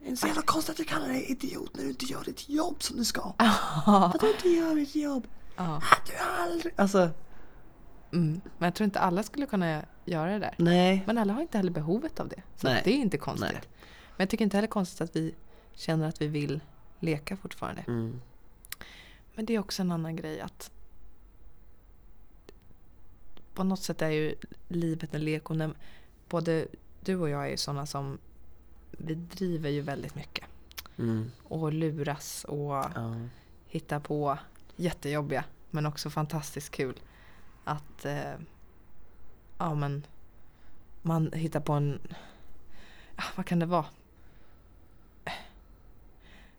[0.00, 2.48] Det är så jävla konstigt att du kallar dig idiot när du inte gör ditt
[2.48, 3.32] jobb som du ska.
[3.86, 5.26] Att du inte gör ditt jobb.
[5.56, 6.12] Att du
[6.42, 6.74] aldrig...
[6.76, 7.10] Alltså,
[8.12, 8.40] Mm.
[8.58, 10.54] Men jag tror inte alla skulle kunna göra det där.
[10.58, 11.02] nej.
[11.06, 12.42] Men alla har inte heller behovet av det.
[12.56, 12.82] Så Nej.
[12.84, 13.52] det är inte konstigt.
[13.52, 13.62] Nej.
[14.16, 15.34] Men jag tycker inte heller konstigt att vi
[15.74, 16.60] känner att vi vill
[17.00, 17.84] leka fortfarande.
[17.86, 18.20] Mm.
[19.34, 20.70] Men det är också en annan grej att
[23.54, 24.34] på något sätt är ju
[24.68, 25.70] livet en lek och när,
[26.28, 26.66] både
[27.00, 28.18] du och jag är ju sådana som
[28.90, 30.44] vi driver ju väldigt mycket
[30.98, 31.30] Mm.
[31.44, 33.14] och luras och Ja.
[33.66, 34.38] hittar på
[34.76, 37.00] jättejobbiga men också fantastiskt kul
[37.64, 38.32] att eh,
[39.58, 40.06] ja men
[41.02, 42.00] man hittar på en
[43.16, 43.84] ja, vad kan det vara?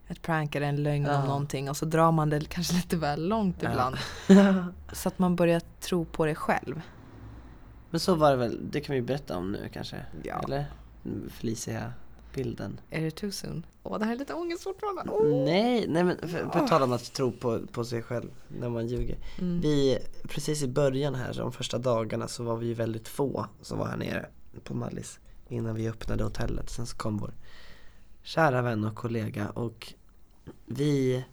[0.10, 1.22] Ett prank eller en lögn Ja.
[1.22, 3.70] om någonting och så drar man det kanske lite väl långt Ja.
[3.72, 3.96] ibland.
[4.94, 6.82] Så att man börjar tro på det själv.
[7.90, 9.98] Men så var det väl, det kan vi berätta om nu kanske?
[10.24, 10.42] Ja.
[10.44, 10.66] Eller?
[11.30, 12.80] Felicia-bilden.
[12.90, 13.66] Är det too soon?
[13.84, 15.12] Åh, det här är lite ångest fortfarande.
[15.12, 15.46] Åh.
[15.46, 18.88] Nej, nej men för, på tal om att tro på, på sig själv när man
[18.88, 19.18] ljuger.
[19.40, 19.62] Mm.
[19.62, 19.98] Vi,
[20.30, 23.88] precis i början här, de första dagarna så var vi ju väldigt få som var
[23.88, 24.26] här nere
[24.64, 26.70] på Mallis innan vi öppnade hotellet.
[26.70, 27.34] Sen så kom vår
[28.28, 29.94] kära vän och kollega och
[30.66, 31.24] vi,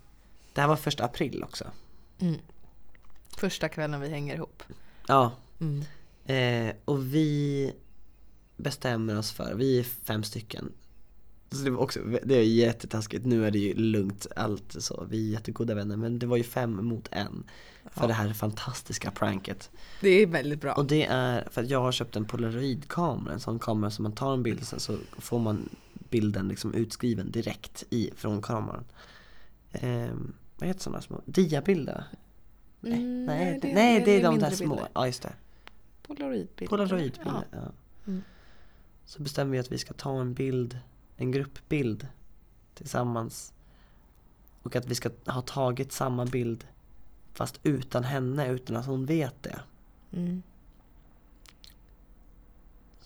[0.52, 1.64] det här var första april också.
[2.18, 2.40] Mm.
[3.36, 4.62] Första kvällen vi hänger ihop.
[5.08, 5.84] Ja, Mm.
[6.24, 7.72] eh, och vi
[8.56, 10.72] bestämmer oss för, vi är fem stycken.
[11.50, 15.28] Så det var också, det är jättetaskigt, nu är det ju lugnt allt så, vi
[15.28, 17.44] är jättegoda vänner men det var ju fem mot en.
[17.90, 18.06] För Ja.
[18.06, 19.70] det här fantastiska pranket.
[20.00, 20.72] Det är väldigt bra.
[20.74, 24.12] Och det är för att jag har köpt en polaroidkamera, en sån kamera som man
[24.12, 25.68] tar en bild sen så får man
[26.14, 28.84] bilden liksom utskriven direkt i, från kameran.
[29.72, 31.20] Ehm, vad heter sådana små?
[31.26, 32.04] Diabilder?
[32.80, 34.74] Nej, Mm, nej, det, nej, det är de där små.
[34.74, 34.88] bilder.
[34.94, 35.32] Ja, just det.
[36.02, 36.66] Polaroidbilder.
[36.66, 37.58] Polaroidbilder, Ja.
[37.58, 37.72] ja.
[38.06, 38.22] Mm.
[39.04, 40.78] Så bestämmer vi att vi ska ta en bild,
[41.16, 42.08] en gruppbild
[42.74, 43.52] tillsammans.
[44.62, 46.66] Och att vi ska ha tagit samma bild
[47.32, 49.60] fast utan henne, utan att hon vet det.
[50.12, 50.42] Mm.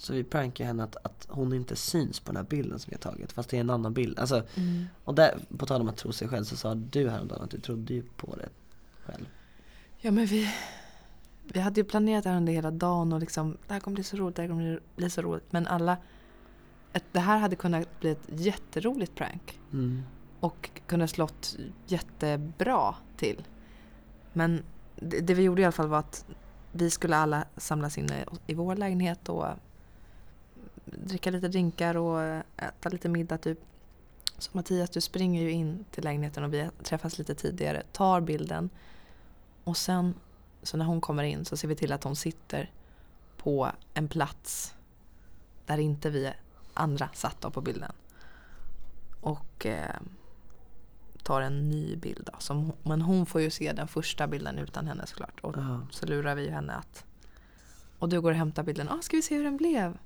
[0.01, 2.95] Så vi prankar henne att, att hon inte syns på den här bilden som vi
[2.95, 4.19] har tagit fast det är en annan bild.
[4.19, 4.85] Alltså, Mm.
[5.05, 7.61] och där, på tal om att tro sig själv så sa du häromdagen att du
[7.61, 8.49] trodde ju på det
[9.05, 9.29] själv.
[9.99, 10.55] Ja men vi,
[11.43, 14.05] vi hade ju planerat det här under hela dagen och liksom det här kommer bli
[14.05, 15.53] så roligt, det här kommer bli så roligt.
[15.53, 15.97] Men alla,
[16.93, 19.61] ett, det här hade kunnat bli ett jätteroligt prank.
[19.73, 20.03] Mm.
[20.41, 21.57] Och kunnat slått
[21.87, 23.43] jättebra till.
[24.33, 24.63] Men
[24.97, 26.25] det, det vi gjorde i alla fall var att
[26.73, 29.47] vi skulle alla samlas inne i vår lägenhet och
[30.97, 33.59] dricka lite drinkar och äta lite middag typ.
[34.39, 38.71] Så Mattias, du springer ju in till lägenheten och vi träffas lite tidigare, tar bilden
[39.65, 40.15] och sen
[40.63, 42.71] så när hon kommer in så ser vi till att hon sitter
[43.37, 44.75] på en plats
[45.67, 46.33] där inte vi
[46.75, 47.93] andra satt på bilden.
[49.21, 49.97] Och eh,
[51.23, 52.31] tar en ny bild.
[52.49, 55.41] Då, hon- men hon får ju se den första bilden utan henne såklart.
[55.41, 55.81] Och Ja.
[55.91, 57.05] så lurar vi ju henne att...
[57.99, 58.89] Och du går och hämtar bilden.
[58.89, 59.99] Ah, ska vi se hur den blev?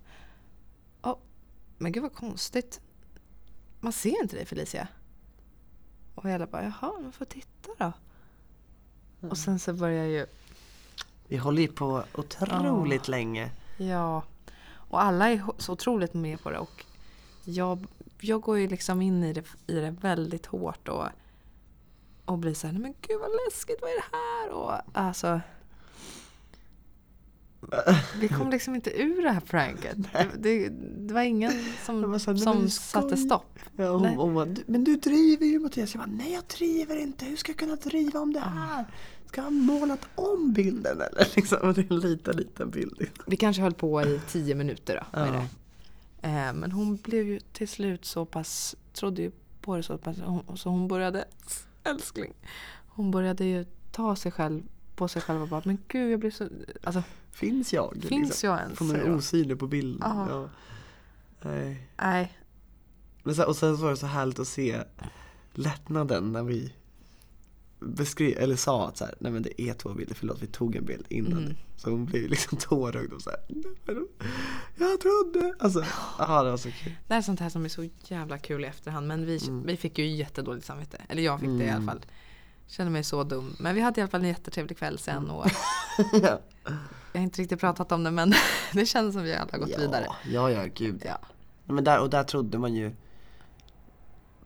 [1.73, 2.81] Oh, men gud vad konstigt.
[3.81, 4.89] Man ser inte dig Felicia.
[6.15, 7.93] Och jag bara, jaha, men får titta då.
[9.29, 10.27] Och sen så börjar ju,
[11.29, 13.51] Vi håller ju på otroligt länge.
[13.77, 14.23] ja.
[14.93, 16.59] Och alla är så otroligt med på det.
[16.59, 16.85] Och
[17.45, 17.87] jag,
[18.21, 21.07] jag går ju liksom in i det, i det väldigt hårt och,
[22.25, 24.51] och blir så här, men gud vad läskigt, vad är det här?
[24.51, 25.41] Och alltså...
[28.21, 29.97] Vi kom liksom inte ur det här pranket.
[30.13, 30.69] Det, det,
[31.09, 31.53] det var ingen
[31.87, 33.59] som, var här, som satte stopp.
[33.77, 35.95] Ja, hon, hon bara, "Du- men du driver ju Mattias.
[35.95, 37.25] Jag bara, nej jag driver inte.
[37.25, 38.85] Hur ska jag kunna driva om det här?
[39.27, 41.29] Ska jag ha målat om bilden eller?
[41.37, 43.07] Liksom, det är en liten, liten bild.
[43.27, 45.19] Vi kanske höll på i tio minuter då.
[45.21, 45.33] Med Ja.
[45.33, 46.29] det.
[46.29, 49.31] Eh, men hon blev ju till slut så pass, trodde ju
[49.61, 51.25] på det så pass, hon, så hon började,
[51.85, 52.33] älskling,
[52.89, 54.63] hon började ju ta sig själv
[54.97, 56.49] på sig själv och bara, men gud jag blir så,
[56.83, 58.05] alltså Finns jag?
[58.09, 58.79] finns jag ens?
[58.79, 59.19] Hon är säger hon.
[59.19, 60.01] osynlig på bilden.
[60.17, 60.27] Ja.
[60.31, 60.49] Ja.
[61.51, 61.89] Nej.
[61.97, 62.39] Nej,
[63.23, 64.79] Men så, och sen så var det så härligt att se
[65.55, 66.73] lättnaden när vi
[67.81, 70.77] beskrev, eller sa att så här, nej men det är två bilder, förlåt vi tog
[70.77, 71.39] en bild innan.
[71.43, 71.55] Mm.
[71.77, 73.97] Så hon blev liksom tårögd och så här, "Nej,
[74.77, 75.55] men jag trodde.
[75.59, 75.85] Alltså,
[76.19, 76.93] ja det var så kul.
[77.09, 79.77] det här är sånt här som är så jävla kul i efterhand men vi, vi
[79.77, 81.03] fick ju jättedåligt samvete.
[81.09, 81.87] Eller jag fick det i alla Mm.
[81.87, 82.01] fall.
[82.66, 83.57] Kände mig så dum.
[83.59, 85.46] Men vi hade i alla fall en jättetrevlig kväll sen och
[86.12, 86.40] ja.
[87.12, 88.35] jag har inte riktigt pratat om det men
[88.72, 90.07] det känns som vi alla har gått ja, vidare.
[90.25, 91.03] Ja, ja, gud.
[91.07, 91.18] Ja.
[91.64, 92.92] Men där, och där trodde man ju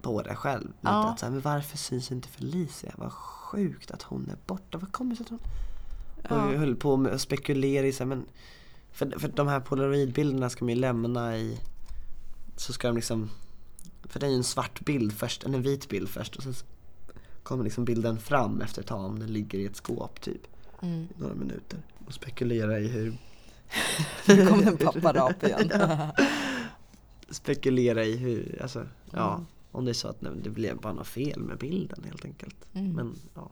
[0.02, 0.66] på det själv.
[0.66, 1.10] Lite Ja.
[1.10, 2.94] att så här, men varför syns inte Felicia?
[2.96, 4.78] Vad sjukt att hon är borta.
[4.78, 5.40] Vad kommer det sig att hon...
[6.38, 8.26] Och vi höll på med att spekulera i så här, men
[8.92, 11.60] för, för de här polaroidbilderna ska man ju lämna i
[12.56, 13.30] så ska de liksom
[14.08, 16.54] för det är ju en svart bild först, eller en vit bild först och sen
[17.46, 20.46] kommer liksom bilden fram efter ett tag om den ligger i ett skåp typ
[20.82, 21.02] Mm.
[21.02, 23.18] i några minuter och spekulera i hur
[24.28, 25.70] Nu kom en papparap igen.
[27.30, 31.06] spekulera i hur, alltså ja om det är så att nej, det blev bara något
[31.06, 32.92] fel med bilden helt enkelt Mm.
[32.92, 33.50] men ja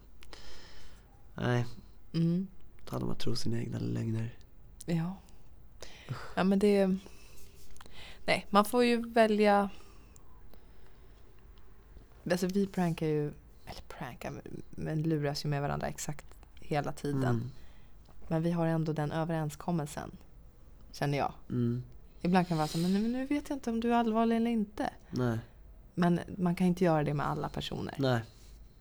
[1.35, 1.67] nej,
[2.13, 2.47] Mm.
[2.85, 4.35] ta dem att tro sina egna lögner
[4.87, 5.17] Ja.
[6.37, 6.97] Ja men det...
[8.27, 9.71] Nej, man får ju välja...
[12.31, 13.33] Alltså vi prankar ju...
[13.99, 17.25] Prankar, men- luras ju med varandra exakt hela tiden.
[17.25, 17.51] mm.
[18.29, 20.11] Men vi har ändå den överenskommelsen.
[20.93, 21.33] Känner jag.
[21.51, 21.83] Mm.
[22.21, 24.51] Ibland kan det vara så men nu, vet jag inte om du är allvarlig eller
[24.51, 24.91] inte.
[25.11, 25.39] nej,
[25.95, 27.95] Men man kan inte göra det med alla personer.
[27.99, 28.21] nej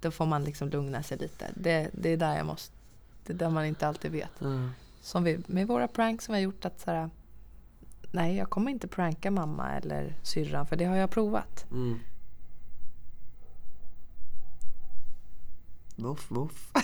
[0.01, 1.47] Då får man liksom lugna sig lite.
[1.55, 2.75] Det, det är där jag måste...
[3.25, 4.31] Det är där man inte alltid vet.
[4.39, 4.69] Ja.
[5.01, 7.09] Som vi, med våra pranks som vi har gjort att så här,
[8.11, 11.71] Nej, jag kommer inte pranka mamma eller syrran för det har jag provat.
[11.71, 11.99] Mm.
[15.95, 16.71] Voff, voff.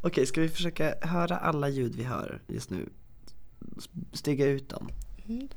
[0.00, 2.88] Okej, ska vi försöka höra alla ljud vi hör just nu?
[4.12, 4.88] Stiga ut dem.
[5.28, 5.48] Mm.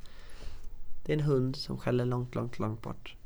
[1.04, 3.16] Det är en hund som skäller långt, långt, långt bort.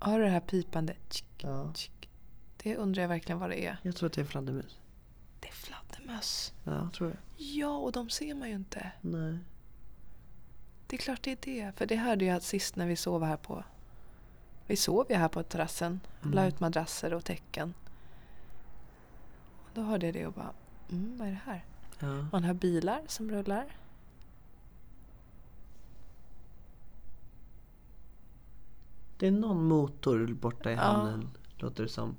[0.00, 0.96] Hör du det här pipande?
[1.08, 1.72] Tsk, Ja.
[1.72, 2.08] tsk.
[2.56, 3.78] Det undrar jag verkligen vad det är.
[3.82, 4.80] Jag tror att det är en fladdermus.
[5.40, 6.52] Det är fladdermöss.
[6.64, 7.18] Ja, tror jag.
[7.36, 8.92] Ja, och de ser man ju inte.
[9.00, 9.38] Nej.
[10.86, 11.72] Det är klart det är det.
[11.76, 13.64] För det hörde jag sist när vi sov här på...
[14.66, 16.00] Vi sov ju här på terrassen.
[16.22, 17.74] La ut madrasser och täcken.
[19.64, 20.52] Och då hörde jag det och bara...
[20.90, 21.64] Mm, vad är det här?
[21.98, 22.26] Ja.
[22.32, 23.76] Man hör bilar som rullar.
[29.18, 30.80] Det är någon motor borta i Ja.
[30.80, 32.16] hamnen, låter det som.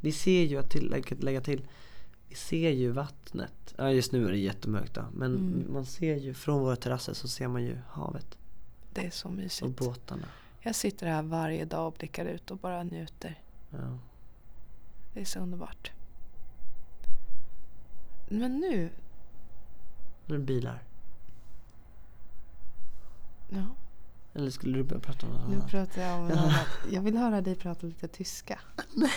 [0.00, 1.66] Vi ser ju, att till, lägga, till,
[2.34, 3.74] ser ju vattnet.
[3.76, 5.04] Ja, just nu är det jättemörkt då.
[5.12, 5.72] Men Mm.
[5.72, 8.38] man ser ju, från våra terrasser så ser man ju havet
[8.92, 9.76] Det är så och mysigt.
[9.78, 10.26] båtarna.
[10.60, 13.40] Jag sitter här varje dag och blickar ut och bara njuter.
[13.70, 13.98] Ja.
[15.14, 15.90] Det är så underbart.
[18.28, 18.90] Men nu...
[20.26, 20.82] Nu är det bilar.
[23.48, 23.64] Ja,
[24.34, 25.70] Eller skulle du börja prata om något nu annat?
[25.70, 26.54] pratar jag om en annan.
[26.92, 28.60] Jag vill höra dig prata lite tyska.
[28.94, 29.10] Nej.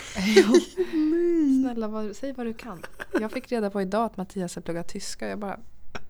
[1.62, 2.82] Snälla, vad, säg vad du kan.
[3.20, 5.28] Jag fick reda på idag att Mattias har pluggat tyska.
[5.28, 5.60] Jag bara...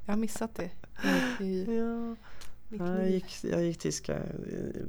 [0.07, 0.71] Jag har missat det.
[1.41, 1.67] I, i
[2.79, 4.23] Ja, jag gick, jag gick tyska eh,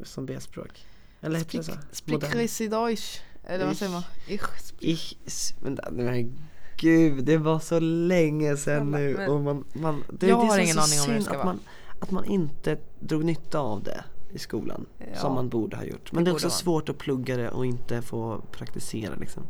[0.03, 0.85] som B-språk.
[1.21, 2.47] Eller heter det så?
[2.47, 3.19] Sie Deutsch?
[3.43, 4.03] Eller vad säger man?
[4.27, 4.41] Ich.
[4.79, 5.53] Ich, s-
[5.91, 6.33] men,
[6.77, 9.27] gud, det var så länge sedan nu.
[9.27, 11.37] Och man, man, det, Jag det är har ingen aning om hur det ska att
[11.37, 11.45] vara.
[11.45, 11.59] man,
[11.99, 14.85] att man inte drog nytta av det i skolan.
[14.97, 15.19] Ja.
[15.19, 16.11] Som man borde ha gjort.
[16.11, 19.43] Men det är borde också svårt att plugga det och inte få praktisera liksom.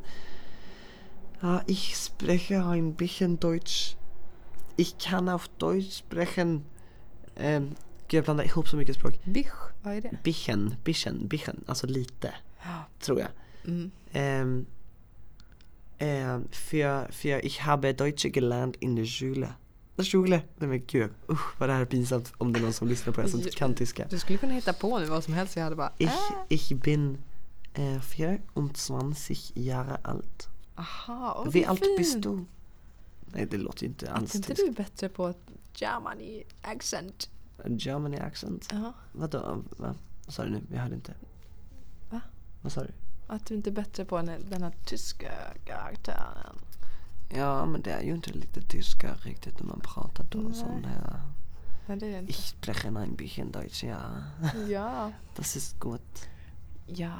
[1.41, 3.95] Ja, ich spreche ein bisschen Deutsch.
[4.77, 6.65] Ich kann auf Deutsch sprechen.
[7.35, 7.75] Um,
[8.07, 9.13] gud, jag blandar ihop så mycket språk.
[9.23, 9.51] Bich,
[9.83, 10.17] vad är det?
[10.23, 12.85] Bisschen, bisschen, bisschen, alltså lite, Ja.
[12.99, 13.29] tror jag.
[13.65, 13.91] Mm.
[14.13, 14.65] Ähm,
[15.99, 19.53] ähm, für, für ich habe Deutsch gelernt in der Schule.
[20.03, 20.41] Schule?
[20.57, 23.13] Nej men gud, usch vad det här är pinsamt om det är någon som lyssnar
[23.13, 24.07] på det som kan tyska.
[24.09, 25.55] Du skulle kunna hitta på nu vad som helst.
[25.55, 25.91] Jag hade bara...
[25.97, 26.13] Ich, äh.
[26.49, 27.17] ich bin
[27.73, 30.49] äh, 24 Jahre alt.
[30.79, 31.79] Aha, åh, fint.
[31.97, 32.45] bist du?
[33.25, 35.33] Nej det låter ju inte alls Är inte du bättre på
[35.73, 37.29] Germany accent?
[37.65, 38.69] Germany accent?
[38.71, 39.63] Ja, Vadå?
[39.77, 39.95] Va?
[40.25, 40.61] Vad sa du nu?
[40.71, 41.13] Jag hörde inte.
[42.09, 42.21] Va?
[42.61, 42.91] Vad sa du?
[43.27, 45.31] att du inte är bättre på den, den här tyska
[45.65, 46.55] karaktären.
[47.29, 50.53] Ja men det är ju inte lite tyska riktigt när man pratar då Nej.
[50.53, 51.21] sån här.
[51.87, 52.31] Nej, det är det inte.
[52.31, 53.99] Ich spreche ein bisschen Deutsch, ja.
[54.69, 55.11] Ja.
[55.35, 56.29] Das ist gut.
[56.87, 57.13] Ja.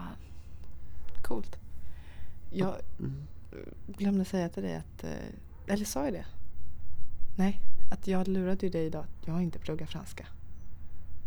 [1.24, 1.58] Coolt.
[2.52, 3.28] Jag Mm.
[3.88, 5.04] Glömde säga till dig att...
[5.04, 6.26] eh, Eller sa jag det?
[7.38, 9.06] Nej, att jag lurade ju dig idag.
[9.22, 10.26] att Jag inte pluggat franska.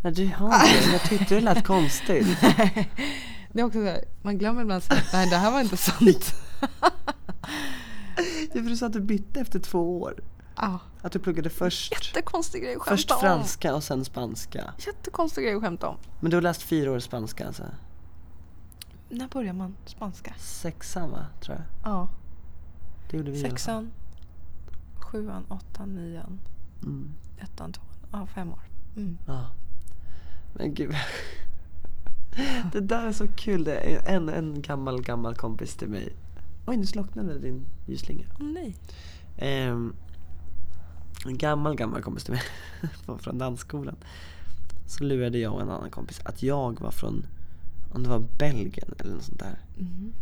[0.03, 2.27] Nej du har det, jag tyckte det lät konstigt.
[3.53, 6.35] Det är också så här, man glömmer ibland säga nej det här var inte sant.
[8.53, 10.23] Det är för du sa att du bytte efter två år.
[10.57, 10.79] Ja.
[11.03, 13.21] Att du pluggade först, Jättekonstig grej att först skämta om.
[13.39, 14.75] franska och sen spanska.
[14.87, 15.97] Jättekonstig grej att skämta om.
[16.21, 17.65] Men du har läst fyra år spanska alltså?
[19.09, 20.35] När börjar man spanska?
[20.39, 21.65] Sexan va, tror jag.
[21.93, 22.09] Ja.
[23.13, 23.41] Det gjorde vi.
[23.41, 23.91] Sexan,
[24.97, 26.39] sjuan, åttan, nian,
[26.83, 27.11] Mm.
[27.39, 27.89] ettan, tvåan.
[28.13, 28.61] Ja, fem år.
[28.97, 29.19] Mm.
[29.27, 29.47] Ja.
[30.55, 30.95] Men gud.
[32.73, 33.65] Det där är så kul.
[33.65, 36.17] Det är en, en gammal, gammal kompis till mig.
[36.67, 38.25] Oj, nu slocknade din ljusslinga.
[38.41, 38.77] Nej.
[39.37, 39.95] Ehm,
[41.27, 42.43] en gammal, gammal kompis till mig
[43.07, 43.97] var från dansskolan.
[44.87, 47.27] Så lurade jag och en annan kompis att jag var från,
[47.95, 49.59] om det var Belgien eller något sånt där.
[49.77, 50.13] Mhm.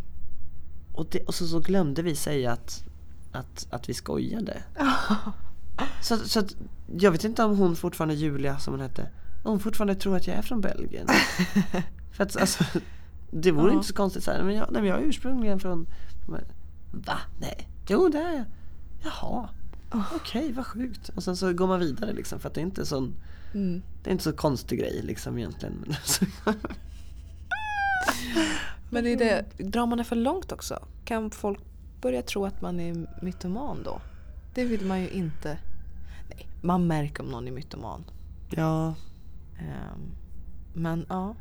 [0.93, 2.83] Och, det, och så, så glömde vi säga att,
[3.31, 4.63] att, att vi skojade.
[6.01, 6.55] Så, så att,
[6.97, 9.09] jag vet inte om hon fortfarande, Julia som hon hette,
[9.43, 11.07] hon fortfarande tror att jag är från Belgien.
[12.11, 12.63] För att alltså,
[13.31, 13.73] det vore Ja.
[13.75, 15.87] inte så konstigt så här, men jag, nej, men jag är ursprungligen från,
[16.91, 17.17] va?
[17.39, 18.45] Nej, jo det är jag.
[19.03, 19.49] Jaha,
[20.15, 21.09] okej vad sjukt.
[21.09, 23.13] Och sen så går man vidare liksom för att det är inte sån,
[23.53, 23.81] Mm.
[24.03, 25.85] det är inte så konstig grej liksom egentligen.
[28.93, 30.85] Men Men är det, drar man det för långt också?
[31.05, 31.59] Kan folk
[32.01, 34.01] börja tro att man är mytoman då?
[34.53, 35.57] Det vill man ju inte.
[36.29, 38.03] Nej, man märker om någon är mytoman.
[38.49, 38.95] ja,
[39.61, 40.11] Ehm,
[40.73, 41.35] men ja.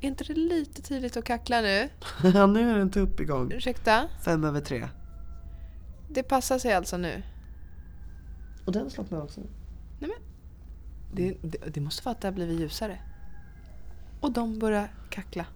[0.00, 1.88] Är inte det lite tidigt att kackla nu?
[2.34, 3.52] ja nu är en tupp igång.
[3.52, 4.08] Ursäkta?
[4.24, 4.88] Fem över tre.
[6.08, 7.22] Det passar sig alltså nu?
[8.64, 9.40] Och den slocknar också.
[11.12, 12.98] Det, det, det måste vara att det har blivit ljusare.
[14.20, 15.46] Och de börjar kackla.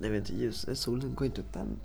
[0.00, 1.80] Det är väl inte ljus, solen går inte upp än.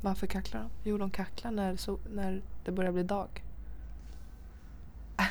[0.00, 0.70] Varför kacklar de?
[0.90, 3.44] Jo, de kacklar när, so, när det börjar bli dag.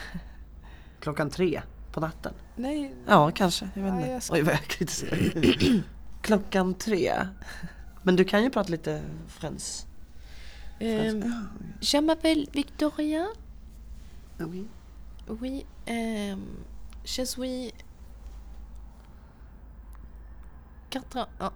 [1.00, 2.34] Klockan tre på natten.
[2.56, 3.70] Nej, Ja, kanske.
[3.74, 4.10] Jag vet Ja, inte.
[4.12, 5.82] jag ska- Oj, vad jag kritiserar.
[6.22, 7.14] Klockan tre.
[8.04, 9.88] Men du kan ju prata lite frans.
[10.80, 10.88] Um,
[11.22, 11.46] Ja,
[11.82, 13.28] je m'appelle Victoria.
[14.40, 14.66] oui.
[15.28, 15.66] Oui,
[16.34, 16.46] um,
[17.06, 17.72] je suis...
[20.90, 21.26] Quatre.
[21.40, 21.52] Ja.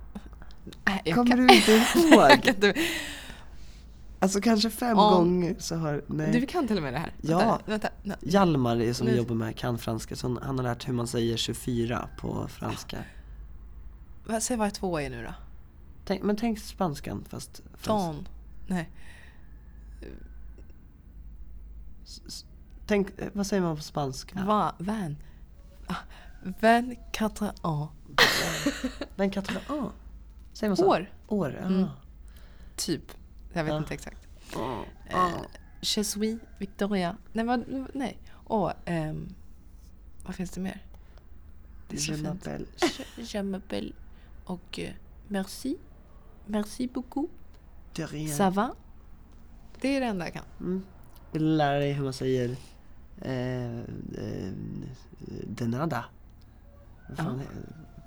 [0.85, 2.45] Nej, jag Kommer kan- du inte ihåg?
[2.47, 2.73] inte.
[4.21, 5.09] Alltså kanske fem Ja.
[5.09, 6.03] gånger så har...
[6.07, 6.31] Nej.
[6.31, 7.13] Du kan till och med det här.
[7.21, 7.37] Ja.
[7.39, 7.89] Vänta, vänta.
[8.03, 8.17] nej.
[8.21, 12.09] Hjalmar som Nu- jobbar med kan franska så han, har lärt hur man säger 24
[12.17, 12.97] på franska.
[14.25, 15.33] Vad- Säg vad två är nu då.
[16.05, 17.61] Tänk, men tänk spanskan fast...
[17.83, 18.27] Dan.
[18.67, 18.89] Nej.
[22.87, 24.43] tänk, eh, vad säger man på spanska?
[24.45, 25.15] Va, van.
[25.89, 25.95] Ah,
[26.61, 27.89] Van quatre ans.
[29.15, 29.91] Men katara, ah.
[30.53, 30.87] Säger man så?
[30.87, 31.13] År.
[31.27, 31.65] År, ja.
[31.67, 31.87] Mm.
[32.75, 33.11] Typ.
[33.53, 33.77] Jag vet Ja.
[33.77, 34.27] inte exakt.
[34.55, 35.31] Ah, Eh, ah.
[35.81, 37.17] Je suis Victoria.
[37.33, 37.63] Nej, vad,
[37.93, 38.17] nej.
[38.31, 39.35] Och, ehm,
[40.25, 40.85] vad finns det mer?
[41.87, 42.27] Det är så Je fint.
[42.27, 42.65] m'appelle.
[43.17, 43.93] Je, m'appelle
[44.45, 44.91] och eh,
[45.27, 45.77] merci.
[46.45, 47.29] Merci beaucoup.
[47.95, 48.27] De rien.
[48.37, 48.75] Ça va?
[49.81, 50.45] Det är det enda jag kan.
[50.59, 50.83] Mm.
[51.31, 52.55] Vill du lära dig hur man säger
[53.21, 54.53] eh, eh,
[55.47, 56.05] de nada?
[57.09, 57.41] Vad fan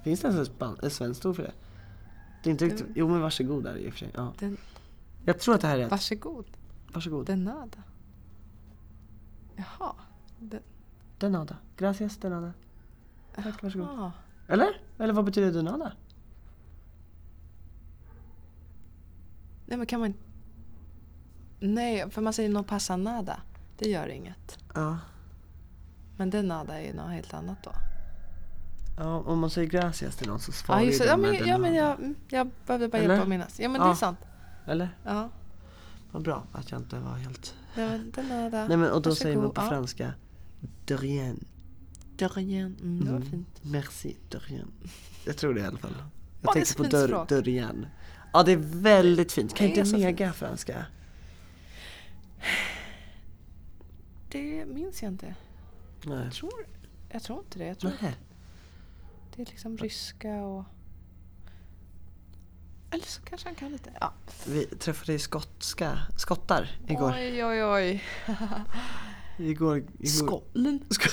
[0.05, 0.51] Finns det ens
[0.83, 1.53] ett, svenskt ord för det?
[2.43, 4.11] Det är inte riktigt, jo men varsågod är det i och för sig.
[4.15, 4.33] Ja.
[4.39, 4.57] Den,
[5.25, 5.91] Jag tror att det här är rätt.
[5.91, 6.47] varsågod.
[6.93, 7.27] Varsågod.
[7.27, 7.83] De nada.
[9.57, 9.95] Jaha.
[10.39, 10.59] De,
[11.19, 11.57] De nada.
[11.77, 12.53] Gracias de nada.
[13.35, 13.89] Tack, varsågod.
[13.89, 14.13] ah.
[14.49, 14.81] Eller?
[14.99, 15.93] Eller vad betyder de nada?
[19.67, 20.15] Nej men kan man
[21.61, 23.41] Nej, för man säger no pasa nada.
[23.79, 24.59] Det gör inget.
[24.75, 24.99] Ja.
[26.16, 27.73] Men det nada är något helt annat då.
[28.99, 31.07] Ja, om man säger gracias till någon så svarar Ja, ju just det.
[31.07, 33.09] de Ja, med men, de ja, men jag, jag behövde bara Eller?
[33.09, 33.61] hjälpa att minnas.
[33.61, 33.91] Ja, men det Ja.
[33.91, 34.18] är sant.
[34.66, 34.89] Eller?
[35.05, 35.29] Ja.
[36.11, 37.55] Vad bra att jag inte var helt...
[37.77, 38.68] Nej, men det nada.
[38.68, 39.64] Nej men och då säger man Varsågod.
[39.68, 40.12] på franska
[40.85, 41.45] De rien.
[42.16, 42.77] De rien.
[42.81, 43.31] Mm, det var Mm.
[43.31, 43.49] fint.
[43.62, 44.68] Merci, de rien.
[45.27, 45.95] Jag tror det i alla fall.
[45.97, 46.09] Jag
[46.43, 47.29] Ja, det är tänkte på språk.
[47.29, 47.87] dörren.
[48.33, 49.55] Ja det är väldigt fint.
[49.55, 50.87] Kan Det inte mega franska?
[54.33, 55.35] Det minns jag inte.
[56.07, 56.24] Nej.
[56.24, 56.66] Jag tror,
[57.09, 57.64] jag tror inte det.
[57.66, 58.16] Jag tror Nej.
[59.37, 60.64] det är liksom ryska och...
[62.91, 63.93] Eller så kanske han kan lite.
[64.01, 64.12] Ja.
[64.47, 67.12] Vi träffade skotska, skottar igår.
[67.16, 68.03] Oj, oj, oj.
[69.39, 70.07] Igår, igår.
[70.07, 70.85] Skottland.
[70.89, 71.12] Sk-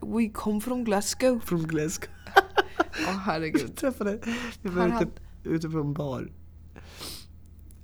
[0.00, 1.40] we come from Glasgow.
[1.40, 2.08] Från Glasgow.
[2.78, 3.76] Åh Vi herregud.
[3.76, 4.18] träffade,
[4.62, 5.08] vi var ute,
[5.44, 6.32] ute på en bar.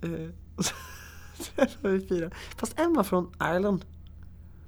[0.02, 0.28] Eh,
[1.42, 2.30] träffade vi fyra.
[2.56, 3.84] Fast en var från Ireland.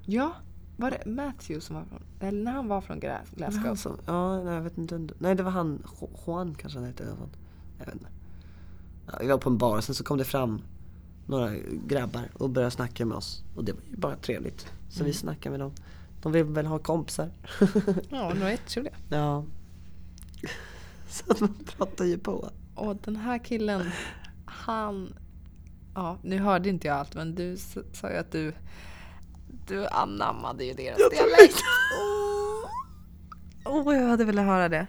[0.07, 0.33] Ja,
[0.77, 2.03] var det Matthew som var från...
[2.21, 3.67] Eller när han var från Glasgow.
[3.67, 5.09] han som, ja, nej, jag vet inte.
[5.19, 5.83] Nej, det var han.
[6.27, 7.05] Juan kanske han hette.
[7.79, 8.09] Jag vet inte.
[9.07, 10.63] Ja, vi var på en bar och sen så kom det fram
[11.27, 11.55] några
[11.87, 13.43] grabbar och började snacka med oss.
[13.57, 14.67] Och det var ju bara trevligt.
[14.91, 15.73] Så vi snackade med dem.
[16.23, 17.31] De vill väl ha kompisar.
[18.09, 18.95] Ja, de var jättetrevliga.
[19.09, 19.45] ja.
[21.09, 22.51] Så att man pratar ju på.
[22.75, 23.91] Och den här killen,
[24.45, 25.15] han...
[25.95, 27.57] Ja, nu hörde inte jag allt men du
[27.93, 28.53] sa ju att du...
[29.67, 31.57] Du anammade ju deras dialekt.
[33.65, 34.87] Åh, oh, jag hade velat höra det.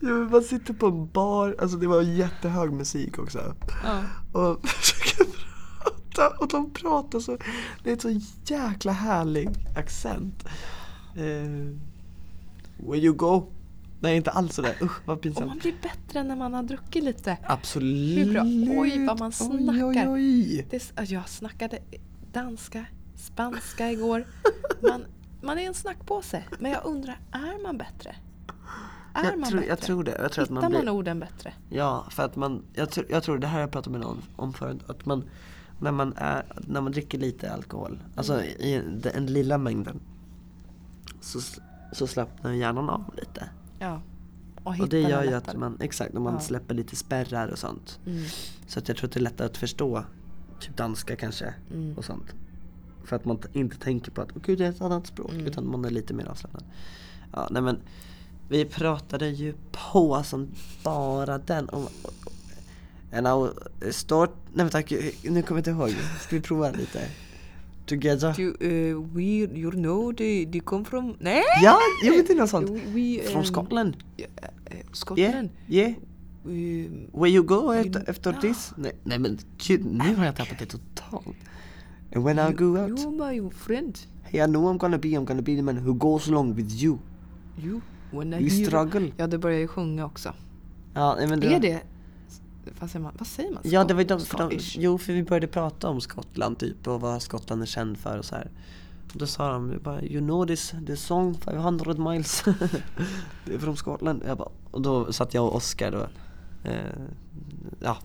[0.00, 3.54] Ja, men man sitter på en bar, alltså det var jättehög musik också.
[3.84, 4.02] Ja.
[4.40, 5.26] Och försöker
[6.14, 7.38] prata och de pratar så,
[7.82, 10.44] det är en så jäkla härlig accent.
[11.16, 11.70] Eh,
[12.76, 13.52] where you go?
[14.04, 15.46] Nej inte alls sådär, usch vad Och pinsamt.
[15.46, 17.36] man blir bättre när man har druckit lite.
[17.46, 18.18] Absolut.
[18.26, 18.42] Hur bra?
[18.82, 19.84] Oj, vad man snackar.
[19.84, 20.66] Oj, oj, oj.
[20.70, 21.78] Det, s- jag snackade
[22.32, 22.84] danska,
[23.16, 24.26] spanska igår.
[24.82, 25.04] Man,
[25.42, 26.42] man är en snackpåse.
[26.58, 28.16] Men jag undrar, är man bättre?
[29.14, 29.68] Är Jag man tror, bättre?
[29.70, 30.18] jag tror det.
[30.22, 31.52] Jag tror Hittar man blir, man orden bättre?
[31.70, 34.22] Ja, för att man, jag, tror- jag tror det här har jag pratat med någon
[34.36, 35.24] om förut, att man
[35.80, 38.46] när man, är, när man dricker lite alkohol, alltså Mm.
[38.60, 40.00] i den, den lilla mängden
[41.20, 41.40] så,
[41.92, 43.48] så slappnar hjärnan av lite.
[43.78, 44.00] Ja.
[44.62, 45.50] Och, Och det gör ju lättare.
[45.52, 46.40] att man, exakt, när man Ja.
[46.40, 48.00] släpper lite spärrar och sånt.
[48.06, 48.24] Mm.
[48.66, 50.04] Så att jag tror att det är lättare att förstå,
[50.60, 51.98] typ danska kanske, Mm.
[51.98, 52.34] och sånt.
[53.04, 55.46] För att man inte tänker på att, åh gud det är ett annat språk, Mm.
[55.46, 56.64] utan man är lite mer avslappnad.
[57.32, 57.78] Ja, nej men,
[58.48, 59.54] vi pratade ju
[59.92, 60.48] på som
[60.82, 61.86] bara den om
[63.12, 64.78] will start, nej vänta,
[65.22, 65.90] nu kommer jag inte ihåg.
[66.20, 67.00] Ska vi prova lite?
[67.86, 68.34] Together?
[68.40, 69.22] You, uh, we,
[69.54, 71.16] you know, they, they come from...
[71.20, 71.42] Nej!
[71.62, 72.70] Ja, jag vet inte något sånt.
[72.70, 73.96] We, we, Från um, Skottland?
[74.18, 75.48] yeah, uh, Yeah, Scotland.
[75.68, 75.92] yeah.
[76.44, 78.40] Um, Where you go You- efter, efter Ah.
[78.40, 78.72] this?
[78.76, 81.36] Nej, nej men gud, nu har jag tappat det totalt.
[82.14, 83.98] And when I go out, You're my friend.
[84.22, 86.82] hey I know I'm gonna be, I'm gonna be the man who goes along with
[86.82, 86.98] you.
[87.64, 87.80] You,
[88.10, 89.12] when I We hear- struggle.
[89.16, 90.32] Ja, du börjar ju sjunga också.
[90.94, 91.82] Ja, men det Är det...
[92.80, 93.14] Vad säger man?
[93.18, 93.62] Vad säger man?
[93.64, 97.00] Ja, det var de, för de, jo för vi började prata om Skottland typ och
[97.00, 98.50] vad Skottland är känd för och så här.
[99.12, 102.44] Och då sa de bara, you know this, this song 500 miles.
[103.44, 104.22] det är från Skottland.
[104.26, 106.06] Jag bara, och då satt jag och Oskar då,
[106.70, 106.78] eh,
[107.80, 107.96] ja,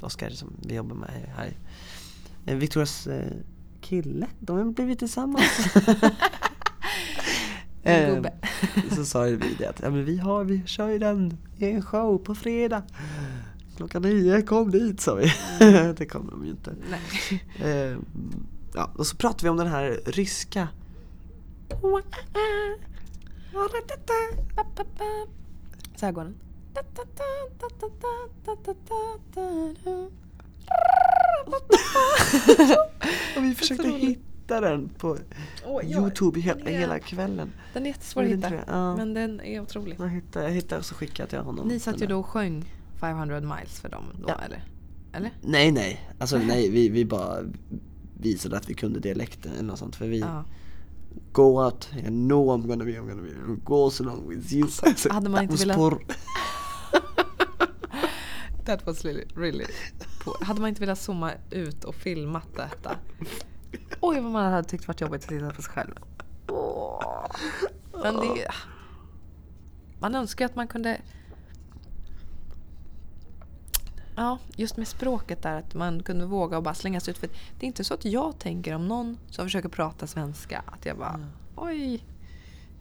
[0.00, 1.56] Oskar som vi jobbar med här.
[2.46, 3.32] Eh, Victorias eh,
[3.80, 5.74] kille, de har blivit tillsammans.
[7.84, 8.22] Eh,
[8.96, 11.82] så sa vi det att ja, men vi, har, vi kör ju den i en
[11.82, 12.82] show på fredag.
[13.82, 15.32] Klockan nio, kom dit sa vi.
[15.98, 16.74] det kom de ju inte.
[17.64, 17.96] Eh,
[18.74, 20.68] ja, och så pratade vi om den här ryska
[25.96, 26.34] Så här går den.
[33.36, 35.18] Och vi försökte hitta den på
[35.66, 37.52] Åh, ja, Youtube hela, är- hela kvällen.
[37.72, 38.52] Den är jättesvår att hitta.
[38.66, 38.96] ja.
[38.96, 39.96] Men den är otrolig.
[39.98, 41.68] Jag hittade, jag hittade och så skickade jag honom.
[41.68, 42.72] Ni satt ju då och sjöng
[43.02, 44.34] 500 miles för dem då, Ja.
[44.44, 44.64] eller?
[45.12, 45.30] Eller?
[45.40, 47.38] Nej nej, alltså nej vi, vi bara
[48.20, 50.44] visade att vi kunde dialekten eller något sånt för vi Ja.
[51.32, 54.68] Go out, I know I'm gonna be, I'm gonna be, go so long with you.
[54.82, 55.98] Alltså, hade man inte velat-.
[58.64, 59.66] That was really, really
[60.24, 60.44] poor.
[60.44, 62.96] Hade man inte velat zooma ut och filmat detta?
[64.00, 65.94] Oj vad man hade tyckt varit jobbigt att titta på sig själv.
[68.02, 68.48] Men det...
[70.00, 71.00] Man önskar att man kunde...
[74.16, 77.18] Ja, just med språket där, att man kunde våga och bara slänga sig ut.
[77.18, 80.86] För det är inte så att jag tänker om någon som försöker prata svenska, att
[80.86, 81.20] jag bara
[81.56, 82.04] oj,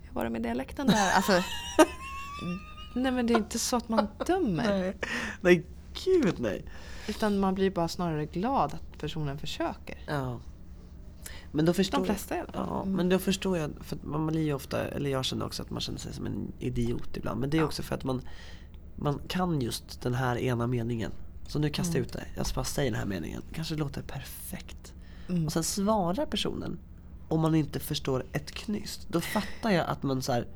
[0.02, 1.12] hur var det med dialekten där?
[1.16, 1.32] Alltså,
[2.96, 4.64] nej men det är inte så att man dömer.
[4.80, 4.98] Nej,
[5.42, 5.66] nej
[6.06, 6.66] gud nej.
[7.08, 9.98] Utan man blir bara snarare glad att personen försöker.
[10.08, 10.40] Ja.
[11.52, 12.96] Men då förstår De flesta jag, ja, Mm.
[12.96, 15.82] men då förstår jag, för man blir ju ofta, eller jag känner också att man
[15.82, 17.40] känner sig som en idiot ibland.
[17.40, 17.66] Men det är Ja.
[17.66, 18.22] också för att man,
[19.02, 21.12] man kan just den här ena meningen.
[21.48, 22.00] Så nu kastar Mm.
[22.02, 23.42] jag ut det, jag ska bara säga den här meningen.
[23.54, 24.94] Kanske låter perfekt.
[25.30, 25.46] Mm.
[25.46, 26.80] Och sen svarar personen
[27.28, 29.08] om man inte förstår ett knyst.
[29.10, 30.48] Då fattar jag att man så här.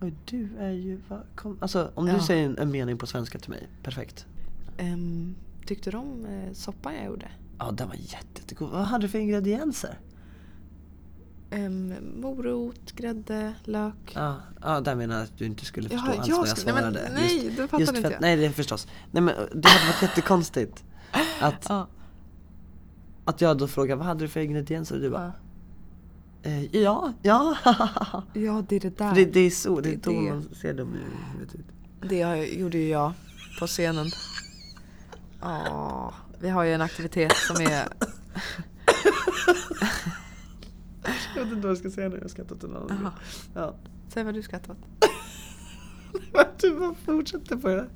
[0.00, 1.00] Oj, du är ju...
[1.34, 2.22] Kom, alltså om du Ja.
[2.26, 4.26] säger en, en mening på svenska till mig, perfekt.
[4.78, 5.34] Ehm,
[5.66, 7.28] tyckte du om eh, soppan jag gjorde?
[7.58, 8.70] Ja, den var jätte- jättegod.
[8.70, 9.98] Vad hade du för ingredienser?
[11.52, 14.12] Um, morot, grädde, lök.
[14.14, 16.58] Ja, ja där menar jag att du inte skulle förstå Jaha, alls jag vad jag
[16.58, 17.14] skulle- nej, men svarade.
[17.14, 18.20] nej, det fattade för inte jag.
[18.20, 18.86] Nej, det är förstås.
[19.10, 20.84] Nej men det hade varit jättekonstigt.
[21.40, 21.88] Att, Ja.
[23.24, 24.94] att jag då frågar vad hade du för ingredienser?
[24.94, 25.32] Och du bara,
[26.42, 26.50] Ja.
[26.50, 27.56] eh, ja, ja.
[28.32, 29.08] ja, det är det där.
[29.08, 30.98] För det, det är så, det är Det då man ser dem i
[31.32, 31.66] huvudet ut.
[32.10, 33.12] Det gjorde ju jag
[33.60, 34.06] på scenen.
[35.40, 37.88] Ja, vi har ju en aktivitet som är...
[41.36, 43.12] Jag vet inte vad jag ska säga nu, jag har skrattat en annan Jaha.
[43.54, 43.74] Ja.
[44.08, 44.78] Säg vad du skrattar åt.
[46.60, 47.88] Du bara fortsätter på den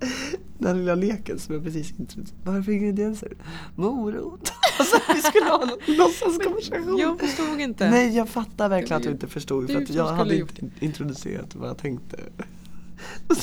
[0.59, 2.43] den här lilla leken som jag precis introducerade.
[2.45, 3.33] Vad har du för ingredienser?
[3.75, 4.53] Morot.
[4.79, 6.99] Alltså vi skulle ha någon låtsaskonversation.
[6.99, 7.91] Jag förstod inte.
[7.91, 11.69] Nej jag fattar verkligen att du inte förstod för att jag hade inte introducerat vad
[11.69, 12.17] jag tänkte.
[13.29, 13.37] Och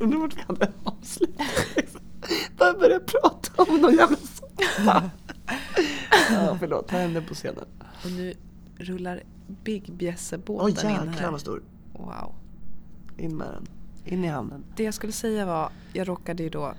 [0.00, 1.46] undrar vart vi hade avslutat.
[2.58, 5.10] Bara börja prata om någon jävla soppa.
[6.30, 7.64] Ja förlåt, ta henne på scenen.
[8.04, 8.34] Och nu
[8.78, 9.22] rullar
[9.64, 11.30] Big Bjässe-båten in jäklar här.
[11.30, 11.62] vad stor.
[11.92, 12.34] Wow.
[13.18, 13.66] In med den.
[14.04, 14.64] In i hamnen.
[14.76, 16.74] Det jag skulle säga var, jag råkade ju då,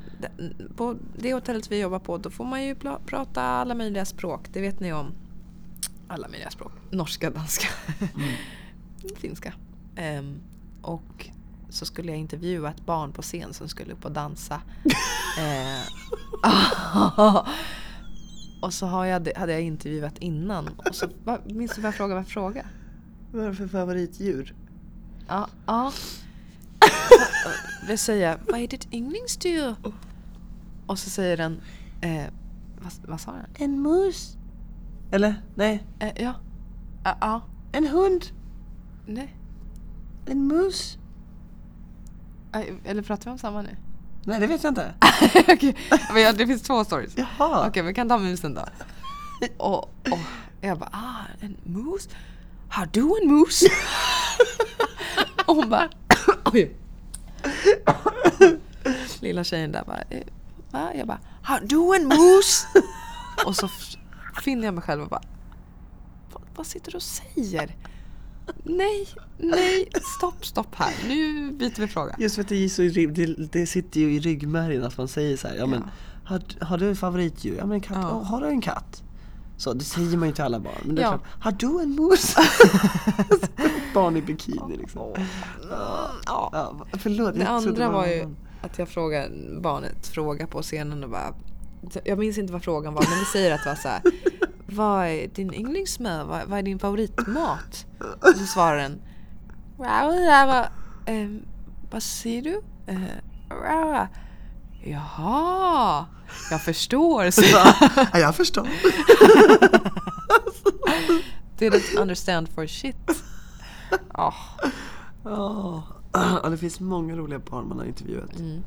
[0.76, 2.76] på det hotellet vi jobbar på, då får man ju
[3.06, 4.48] prata alla möjliga språk.
[4.54, 5.12] Det vet ni om.
[6.08, 6.72] Alla möjliga språk.
[6.92, 7.68] Norska, danska,
[9.18, 9.54] finska.
[9.96, 10.40] Ehm,
[10.82, 11.30] och
[11.70, 14.62] så skulle jag intervjua ett barn på scen som skulle upp och dansa.
[15.40, 15.82] eh,
[18.62, 20.68] och så har jag, hade jag intervjuat innan.
[20.68, 22.14] Och så va- minns du vad jag frågade?
[22.16, 22.68] Vad jag frågade?
[23.32, 24.56] Vad är det för favoritdjur?
[25.28, 25.48] Ja.
[25.66, 25.92] ja.
[27.88, 29.76] Det säger jag, vad är ditt yndlingsdjur?
[30.88, 31.62] Och så säger den,
[32.02, 32.26] eh,
[32.82, 33.46] vad, vad sa den?
[33.56, 34.38] En mus.
[35.12, 35.36] Eller?
[35.56, 35.84] Nej.
[36.00, 36.34] Eh, ja.
[37.04, 37.42] Ja, ja.
[37.72, 38.26] En hund.
[39.06, 39.38] Nej.
[40.26, 40.98] En mus.
[42.86, 43.76] Eller pratar vi om samma nu?
[44.28, 44.94] Nej, det vet jag inte.
[45.54, 45.76] Okej,
[46.14, 47.14] men ja, det finns två stories.
[47.18, 47.68] Jaha.
[47.68, 48.66] Okej, vi kan ta musen då.
[49.58, 50.20] Och, och
[50.62, 52.10] jag bara, ah, en mus?
[52.70, 53.64] Har du en mus?
[55.46, 55.90] och hon bara,
[56.46, 56.76] oj.
[59.20, 60.24] Lilla tjejen där bara, eh,
[60.72, 60.92] va?
[60.96, 62.66] Jag bara, har du en mus?
[63.46, 63.70] och så
[64.44, 65.24] finner jag mig själv och bara,
[66.34, 67.76] vad, vad sitter du och säger?
[68.64, 69.88] Nej, nej,
[70.18, 70.94] stopp, stopp här.
[71.08, 72.16] Nu byter vi fråga.
[72.20, 75.38] Just för att det, är så, det, det sitter ju i ryggmärgen att man säger
[75.38, 75.84] så här, ja, men
[76.26, 77.56] har, har du ett favoritdjur?
[77.58, 77.98] Ja men katt.
[78.02, 78.10] Ja.
[78.14, 79.04] Åh, har du en katt?
[79.58, 80.74] Så det säger man ju till alla barn.
[80.84, 81.10] Men det är Ja.
[81.10, 82.36] klart, har du en mus?
[83.94, 85.02] barn i bikini liksom.
[85.70, 86.10] Ja,
[86.54, 87.34] ja, förlåt.
[87.36, 89.30] Det jag trodde andra var ju att jag frågade
[89.62, 91.34] barnet fråga på scenen och bara
[92.04, 94.02] Jag minns inte vad frågan var men vi säger att det var så här.
[94.70, 96.28] Vad är din yndlingsmat?
[96.28, 97.86] Vad, vad är din favoritmat?
[98.22, 99.02] Och så svarar den
[101.06, 101.42] ehm,
[101.92, 102.62] Vad säger du?
[102.86, 102.98] Eh,
[104.84, 106.06] Jaha,
[106.52, 107.32] jag förstår.
[107.32, 107.42] Så
[108.14, 108.68] Ja, jag förstår.
[111.58, 113.24] didn't understand for shit.
[114.14, 114.34] Ja,
[115.24, 118.40] Ja, Ja, det finns många roliga barn man har intervjuat.
[118.40, 118.64] Mm.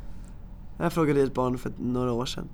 [0.79, 2.49] Jag frågade ett barn för några år sedan.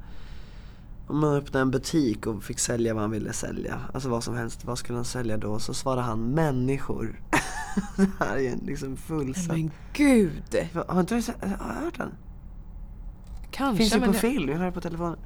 [1.08, 3.80] Om man öppnade en butik och fick sälja vad han ville sälja.
[3.94, 4.64] Alltså vad som helst.
[4.64, 5.58] Vad skulle han sälja då?
[5.58, 7.20] Så svarade han människor.
[7.96, 9.46] det här är en liksom fullsatt.
[9.56, 10.42] men gud.
[10.88, 11.22] Har inte du
[11.64, 12.12] hört den?
[13.50, 15.18] Kanske Finns ju på jag- film, jag har det på telefonen.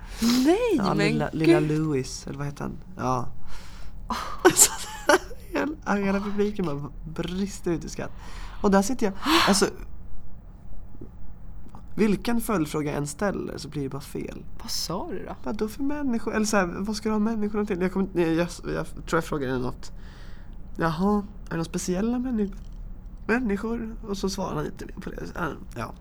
[0.45, 1.39] Nej Ja, men lilla, gud.
[1.41, 2.77] lilla Louis, eller vad heter han?
[2.97, 3.29] Ja.
[4.55, 4.71] Så
[5.53, 8.11] hela, hela publiken bara brister ut i skratt.
[8.63, 9.15] Och där sitter jag,
[9.49, 9.67] alltså
[11.95, 14.45] vilken följdfråga jag än ställer så blir det bara fel.
[14.63, 15.37] Vad sa du då?
[15.43, 16.35] Vad då för människor?
[16.35, 17.81] Eller så här, vad ska du ha människorna till?
[17.81, 19.93] Jag, kom, jag, jag, jag tror jag frågade något.
[20.77, 22.57] Jaha, är det några speciella människor?
[23.27, 23.97] Människor?
[24.09, 25.23] Och så svarar han inte på det.
[25.77, 25.93] Ja.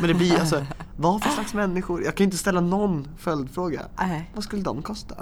[0.00, 0.66] Men det blir alltså,
[0.96, 2.04] vad för slags människor?
[2.04, 3.82] Jag kan ju inte ställa någon följdfråga.
[3.98, 4.30] Nej.
[4.34, 5.14] Vad skulle de kosta?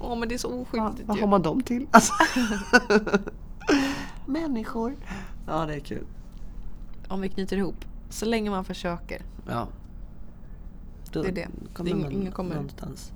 [0.00, 1.86] Åh men det är så oskyldigt vad har man dem till?
[1.90, 2.12] Alltså.
[4.26, 4.96] Människor.
[5.46, 6.06] Ja, det är kul.
[7.12, 7.84] Om vi knyter ihop.
[8.10, 9.22] Så länge man försöker.
[9.48, 9.68] Ja.
[11.12, 11.48] Då Det är det.
[11.74, 13.12] kommer Det ing- ingen kommer- någonstans.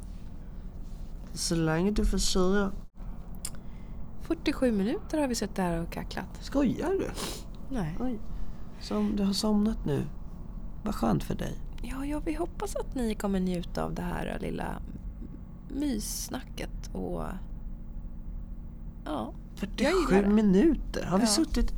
[1.34, 2.70] Så länge du försöker.
[4.22, 6.26] 47 minuter har vi suttit där och kacklat.
[6.40, 7.10] Skojar du?
[7.74, 7.96] Nej.
[8.00, 8.18] Oj.
[8.80, 10.02] Som du har somnat nu.
[10.84, 11.54] Vad skönt för dig.
[11.82, 14.82] Ja, ja, vi hoppas att ni kommer njuta av det här lilla
[15.68, 17.22] myssnacket och...
[19.04, 19.32] Ja.
[19.60, 20.28] Jag gillar 47 det.
[20.28, 21.04] minuter.
[21.06, 21.30] Har vi Ja.
[21.30, 21.72] suttit?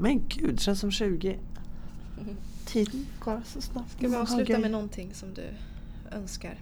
[0.00, 1.38] Men gud, det känns som 20.
[2.64, 3.92] Tiden går så snabbt.
[3.92, 5.50] Ska vi avsluta med någonting som du
[6.10, 6.58] önskar?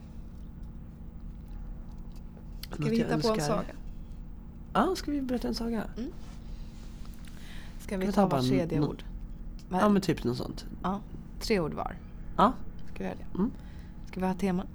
[2.61, 3.75] Ska Något vi hitta på en saga?
[4.73, 5.85] Ja, ska vi berätta en saga?
[7.81, 9.05] Ska vi vi ta vart tredje ord?
[9.71, 10.67] Ja, men typ något sånt.
[10.83, 11.01] Ja,
[11.41, 11.97] tre ord var.
[12.37, 12.53] Ja.
[12.87, 13.39] Ska vi göra det?
[13.39, 13.51] Mm.
[14.07, 14.67] Ska vi ha tema?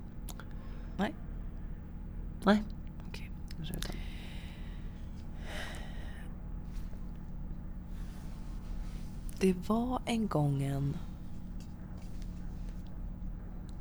[0.98, 1.14] Nej?
[2.44, 2.64] Nej.
[3.10, 3.32] Okej.
[3.58, 3.96] jag kör utan.
[9.42, 10.98] Det var en gång en...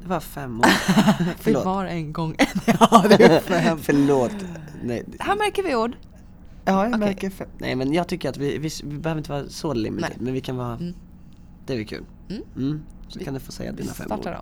[0.02, 0.64] Det var fem år.
[1.24, 1.64] Det Förlåt.
[1.64, 2.46] var en gång en...
[2.80, 3.78] ja, det är fem.
[3.78, 4.32] Förlåt.
[4.82, 5.04] Nej.
[5.18, 5.96] Här märker vi ord.
[6.64, 6.98] Ja, jag Okej.
[7.00, 7.48] märker fem.
[7.58, 10.40] Nej, men jag tycker att vi, vi, vi behöver inte vara så limited, men vi
[10.40, 10.74] kan vara...
[10.76, 10.94] Mm.
[11.66, 12.04] Det är väl kul.
[12.28, 12.42] Mm.
[12.56, 12.82] Mm.
[13.08, 14.26] Så Vi- kan du få säga dina fem ord.
[14.26, 14.34] om.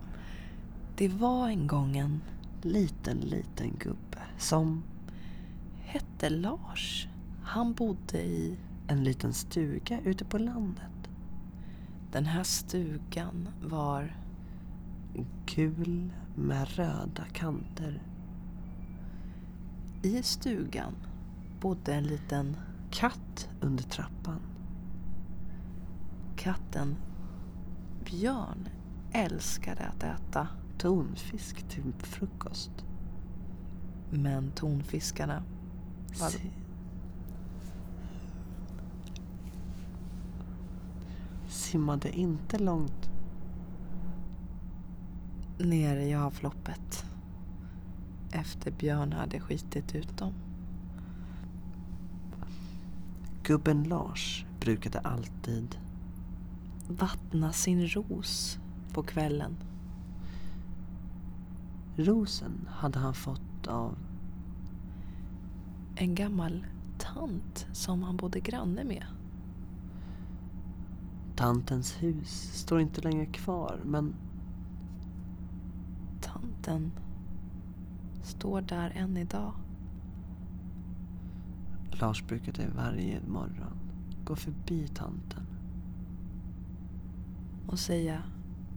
[0.97, 2.21] Det var en gång en...
[2.63, 4.83] Liten, liten gubbe som
[5.85, 7.09] Hette Lars.
[7.43, 8.57] Han bodde i...
[8.89, 10.85] en liten stuga ute på landet.
[12.13, 14.17] Den här stugan var...
[15.47, 18.03] Gul med röda kanter.
[20.03, 20.95] I stugan
[21.61, 22.57] bodde en liten
[22.91, 24.41] Katt under trappan.
[26.37, 26.97] katten
[28.05, 28.69] Björn
[29.13, 30.49] älskade att äta
[30.79, 32.85] Tonfisk till frukost.
[34.11, 35.43] men tonfiskarna
[36.21, 36.31] var
[41.69, 43.11] Simmade inte långt.
[45.59, 47.05] nere i avloppet
[48.31, 50.33] efter Björn hade skitit ut dem.
[53.43, 55.79] Gubben Lars brukade alltid
[56.89, 58.59] vattna sin ros
[58.93, 59.57] på kvällen.
[61.97, 63.99] rosen hade han fått av
[65.97, 66.67] En gammal
[66.99, 69.05] tant som han bodde granne med
[71.39, 72.31] tantens hus.
[72.53, 74.15] Står inte längre kvar men
[76.21, 76.93] Tanten
[78.23, 79.53] står där än idag.
[81.91, 83.79] Lars brukade varje morgon
[84.25, 85.47] gå förbi tanten.
[87.69, 88.23] och säga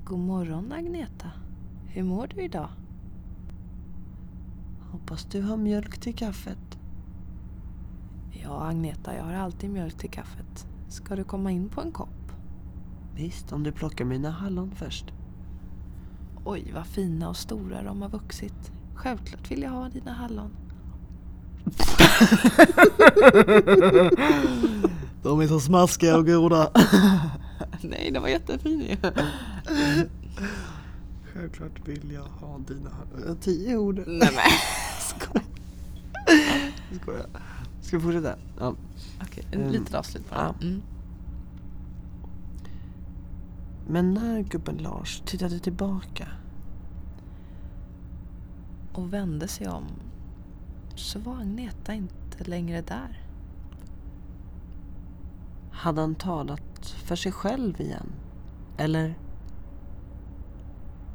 [0.06, 1.32] God morgon Agneta.
[1.88, 2.70] Hur mår du idag?
[4.92, 6.80] Hoppas du har mjölk till kaffet.
[8.32, 10.68] Ja, Agneta, jag har alltid mjölk till kaffet.
[10.88, 12.21] Ska du komma in på en kopp?
[13.16, 15.06] Visst, om du plockar mina hallon först.
[16.46, 18.72] Oj, vad fina och stora de har vuxit.
[18.96, 20.52] Självklart vill jag ha dina hallon.
[25.24, 26.72] De är så smaskiga och goda.
[27.82, 28.98] Nej, det var jättefin ju.
[31.34, 33.38] Självklart vill jag ha dina hallon.
[33.38, 33.96] Tio ord.
[34.08, 34.52] Nej men.
[35.00, 35.42] Skoj.
[37.02, 37.26] Skojar.
[37.82, 38.36] Ska vi fortsätta?
[38.60, 38.76] Ja.
[39.22, 39.72] Okej, en Mm.
[39.72, 40.40] litet avslut bara.
[40.60, 40.66] Ja.
[40.68, 40.82] Mm.
[43.92, 46.28] Men när gubben Lars tittade tillbaka
[48.94, 49.88] Och vände sig om
[50.96, 53.22] så var Agneta inte längre där.
[55.72, 58.12] hade han talat för sig själv igen?
[58.78, 59.18] Eller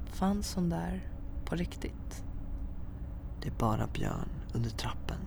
[0.07, 1.09] Fanns hon där
[1.45, 2.24] på riktigt?
[3.41, 5.18] det är bara Björn under trappen?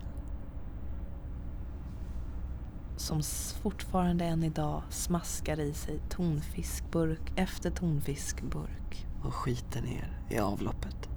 [2.99, 3.21] Som
[3.61, 9.05] fortfarande än idag smaskar i sig tonfiskburk efter tonfiskburk.
[9.23, 11.09] och skiter ner i avloppet.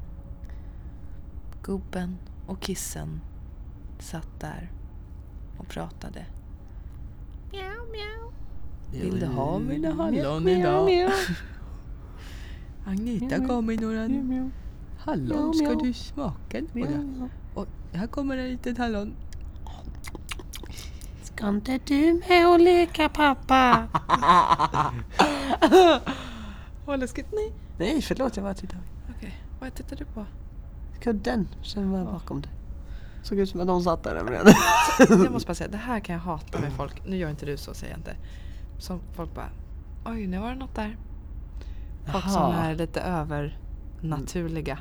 [1.62, 3.20] Gubben och kissen
[3.98, 4.70] satt där
[5.58, 6.26] och pratade.
[7.52, 8.32] Mjau, mjau.
[9.02, 11.10] Vill du ha mina hallon idag?
[12.86, 14.08] Agneta gav mig några
[14.98, 15.54] hallon.
[15.54, 17.28] Ska du smaka några?
[17.54, 19.14] Och här kommer en liten hallon.
[21.42, 23.88] Ska inte du med och leka pappa?
[26.86, 27.26] Vad läskigt.
[27.32, 27.52] Nej.
[27.78, 28.82] Nej, förlåt jag bara tittade.
[29.16, 30.26] Okej, vad tittar du på?
[31.00, 32.50] Kudden som var bakom dig.
[33.22, 34.46] Såg ut som att någon satt där nämligen.
[34.98, 37.06] Jag måste bara säga, det här kan jag hata med folk.
[37.06, 38.16] Nu gör inte du så, säger jag inte.
[38.78, 39.50] Som folk bara,
[40.04, 40.96] oj nu var det något där.
[42.12, 42.64] Folk som Jaha.
[42.64, 44.78] är lite övernaturliga.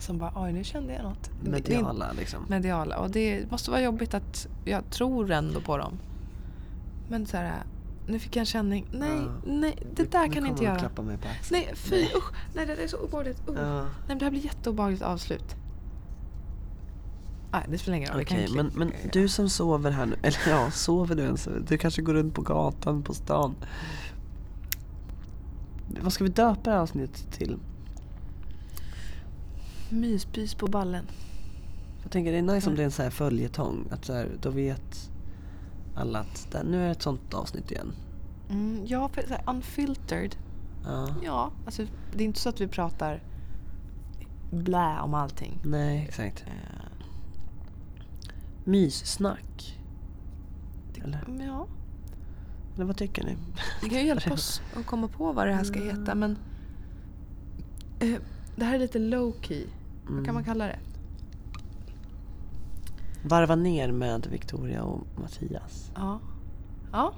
[0.00, 1.30] Som bara, oj nu kände jag något.
[1.42, 2.44] Mediala liksom.
[2.48, 2.98] mediala.
[2.98, 5.98] Och det måste vara jobbigt att jag tror ändå på dem.
[7.08, 7.62] Men så här,
[8.06, 8.86] nu fick jag en känning.
[8.92, 9.32] Nej, Ja.
[9.46, 10.78] nej, det där kan jag inte göra.
[10.78, 11.60] klappa mig på axeln.
[11.66, 12.32] Nej, fy usch.
[12.54, 13.48] Nej, det där är så obehagligt.
[13.48, 13.54] Uh.
[13.56, 13.82] Ja.
[13.82, 15.56] Nej, men det här blir jätteobehagligt avslut.
[17.52, 18.24] Nej, det spelar ingen roll.
[18.24, 21.48] Kan Okej, men, men du som sover här nu, eller ja, sover du ens?
[21.68, 23.54] Du kanske går runt på gatan, på stan.
[26.00, 27.56] Vad ska vi döpa det här avsnittet till?
[29.90, 31.04] Myspys på ballen.
[32.02, 33.84] Jag tänker det är nice om det är en sån här följetong.
[33.90, 35.10] Att så här, då vet
[35.94, 37.92] alla att där, nu är det ett sånt avsnitt igen.
[38.50, 40.36] Mm, ja, för så här, unfiltered.
[40.84, 41.08] Ja.
[41.24, 41.86] Ja, alltså
[42.16, 43.22] det är inte så att vi pratar
[44.50, 45.58] blä om allting.
[45.64, 46.44] Nej, exakt.
[46.46, 47.06] Eh,
[48.64, 49.78] Myssnack.
[51.04, 51.44] Eller?
[51.46, 51.66] ja,
[52.74, 53.36] Eller vad tycker ni?
[53.82, 56.14] det kan ju hjälpa oss att komma på vad det här ska heta.
[56.14, 56.36] Men
[58.00, 58.20] eh,
[58.56, 59.66] det här är lite low key.
[60.16, 60.78] Vad kan man kalla det?
[63.24, 65.92] Varva ner med Victoria och Mattias.
[65.94, 66.20] Ja.
[66.92, 67.14] Ja.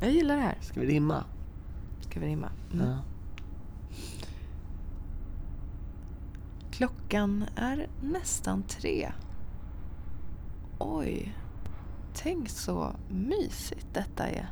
[0.00, 0.58] Jag gillar det här.
[0.60, 1.24] Ska vi rimma?
[2.00, 2.48] Ska vi rimma?
[2.72, 2.86] Mm.
[2.86, 2.98] Ja.
[6.70, 9.12] Klockan är nästan tre.
[10.78, 11.34] Oj.
[12.14, 14.50] Tänk så mysigt detta är.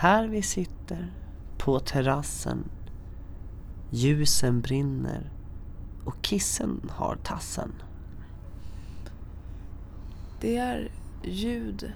[0.00, 1.12] Här vi sitter
[1.56, 2.70] på terrassen.
[3.90, 5.30] Ljusen brinner
[6.04, 7.72] och kissen har tassen.
[10.40, 10.90] Det är
[11.22, 11.92] ljud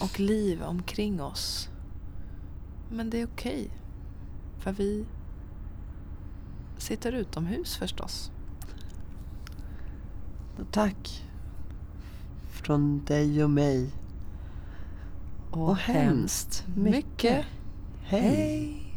[0.00, 1.68] och liv omkring oss.
[2.90, 3.70] Men det är okej.
[4.58, 5.04] För vi
[6.78, 8.30] sitter utomhus förstås.
[10.70, 11.24] Tack
[12.50, 13.90] från dig och mig.
[15.50, 16.92] Och, Och hemskt mycket.
[16.94, 17.44] mycket
[18.02, 18.20] Hej!
[18.20, 18.89] hej.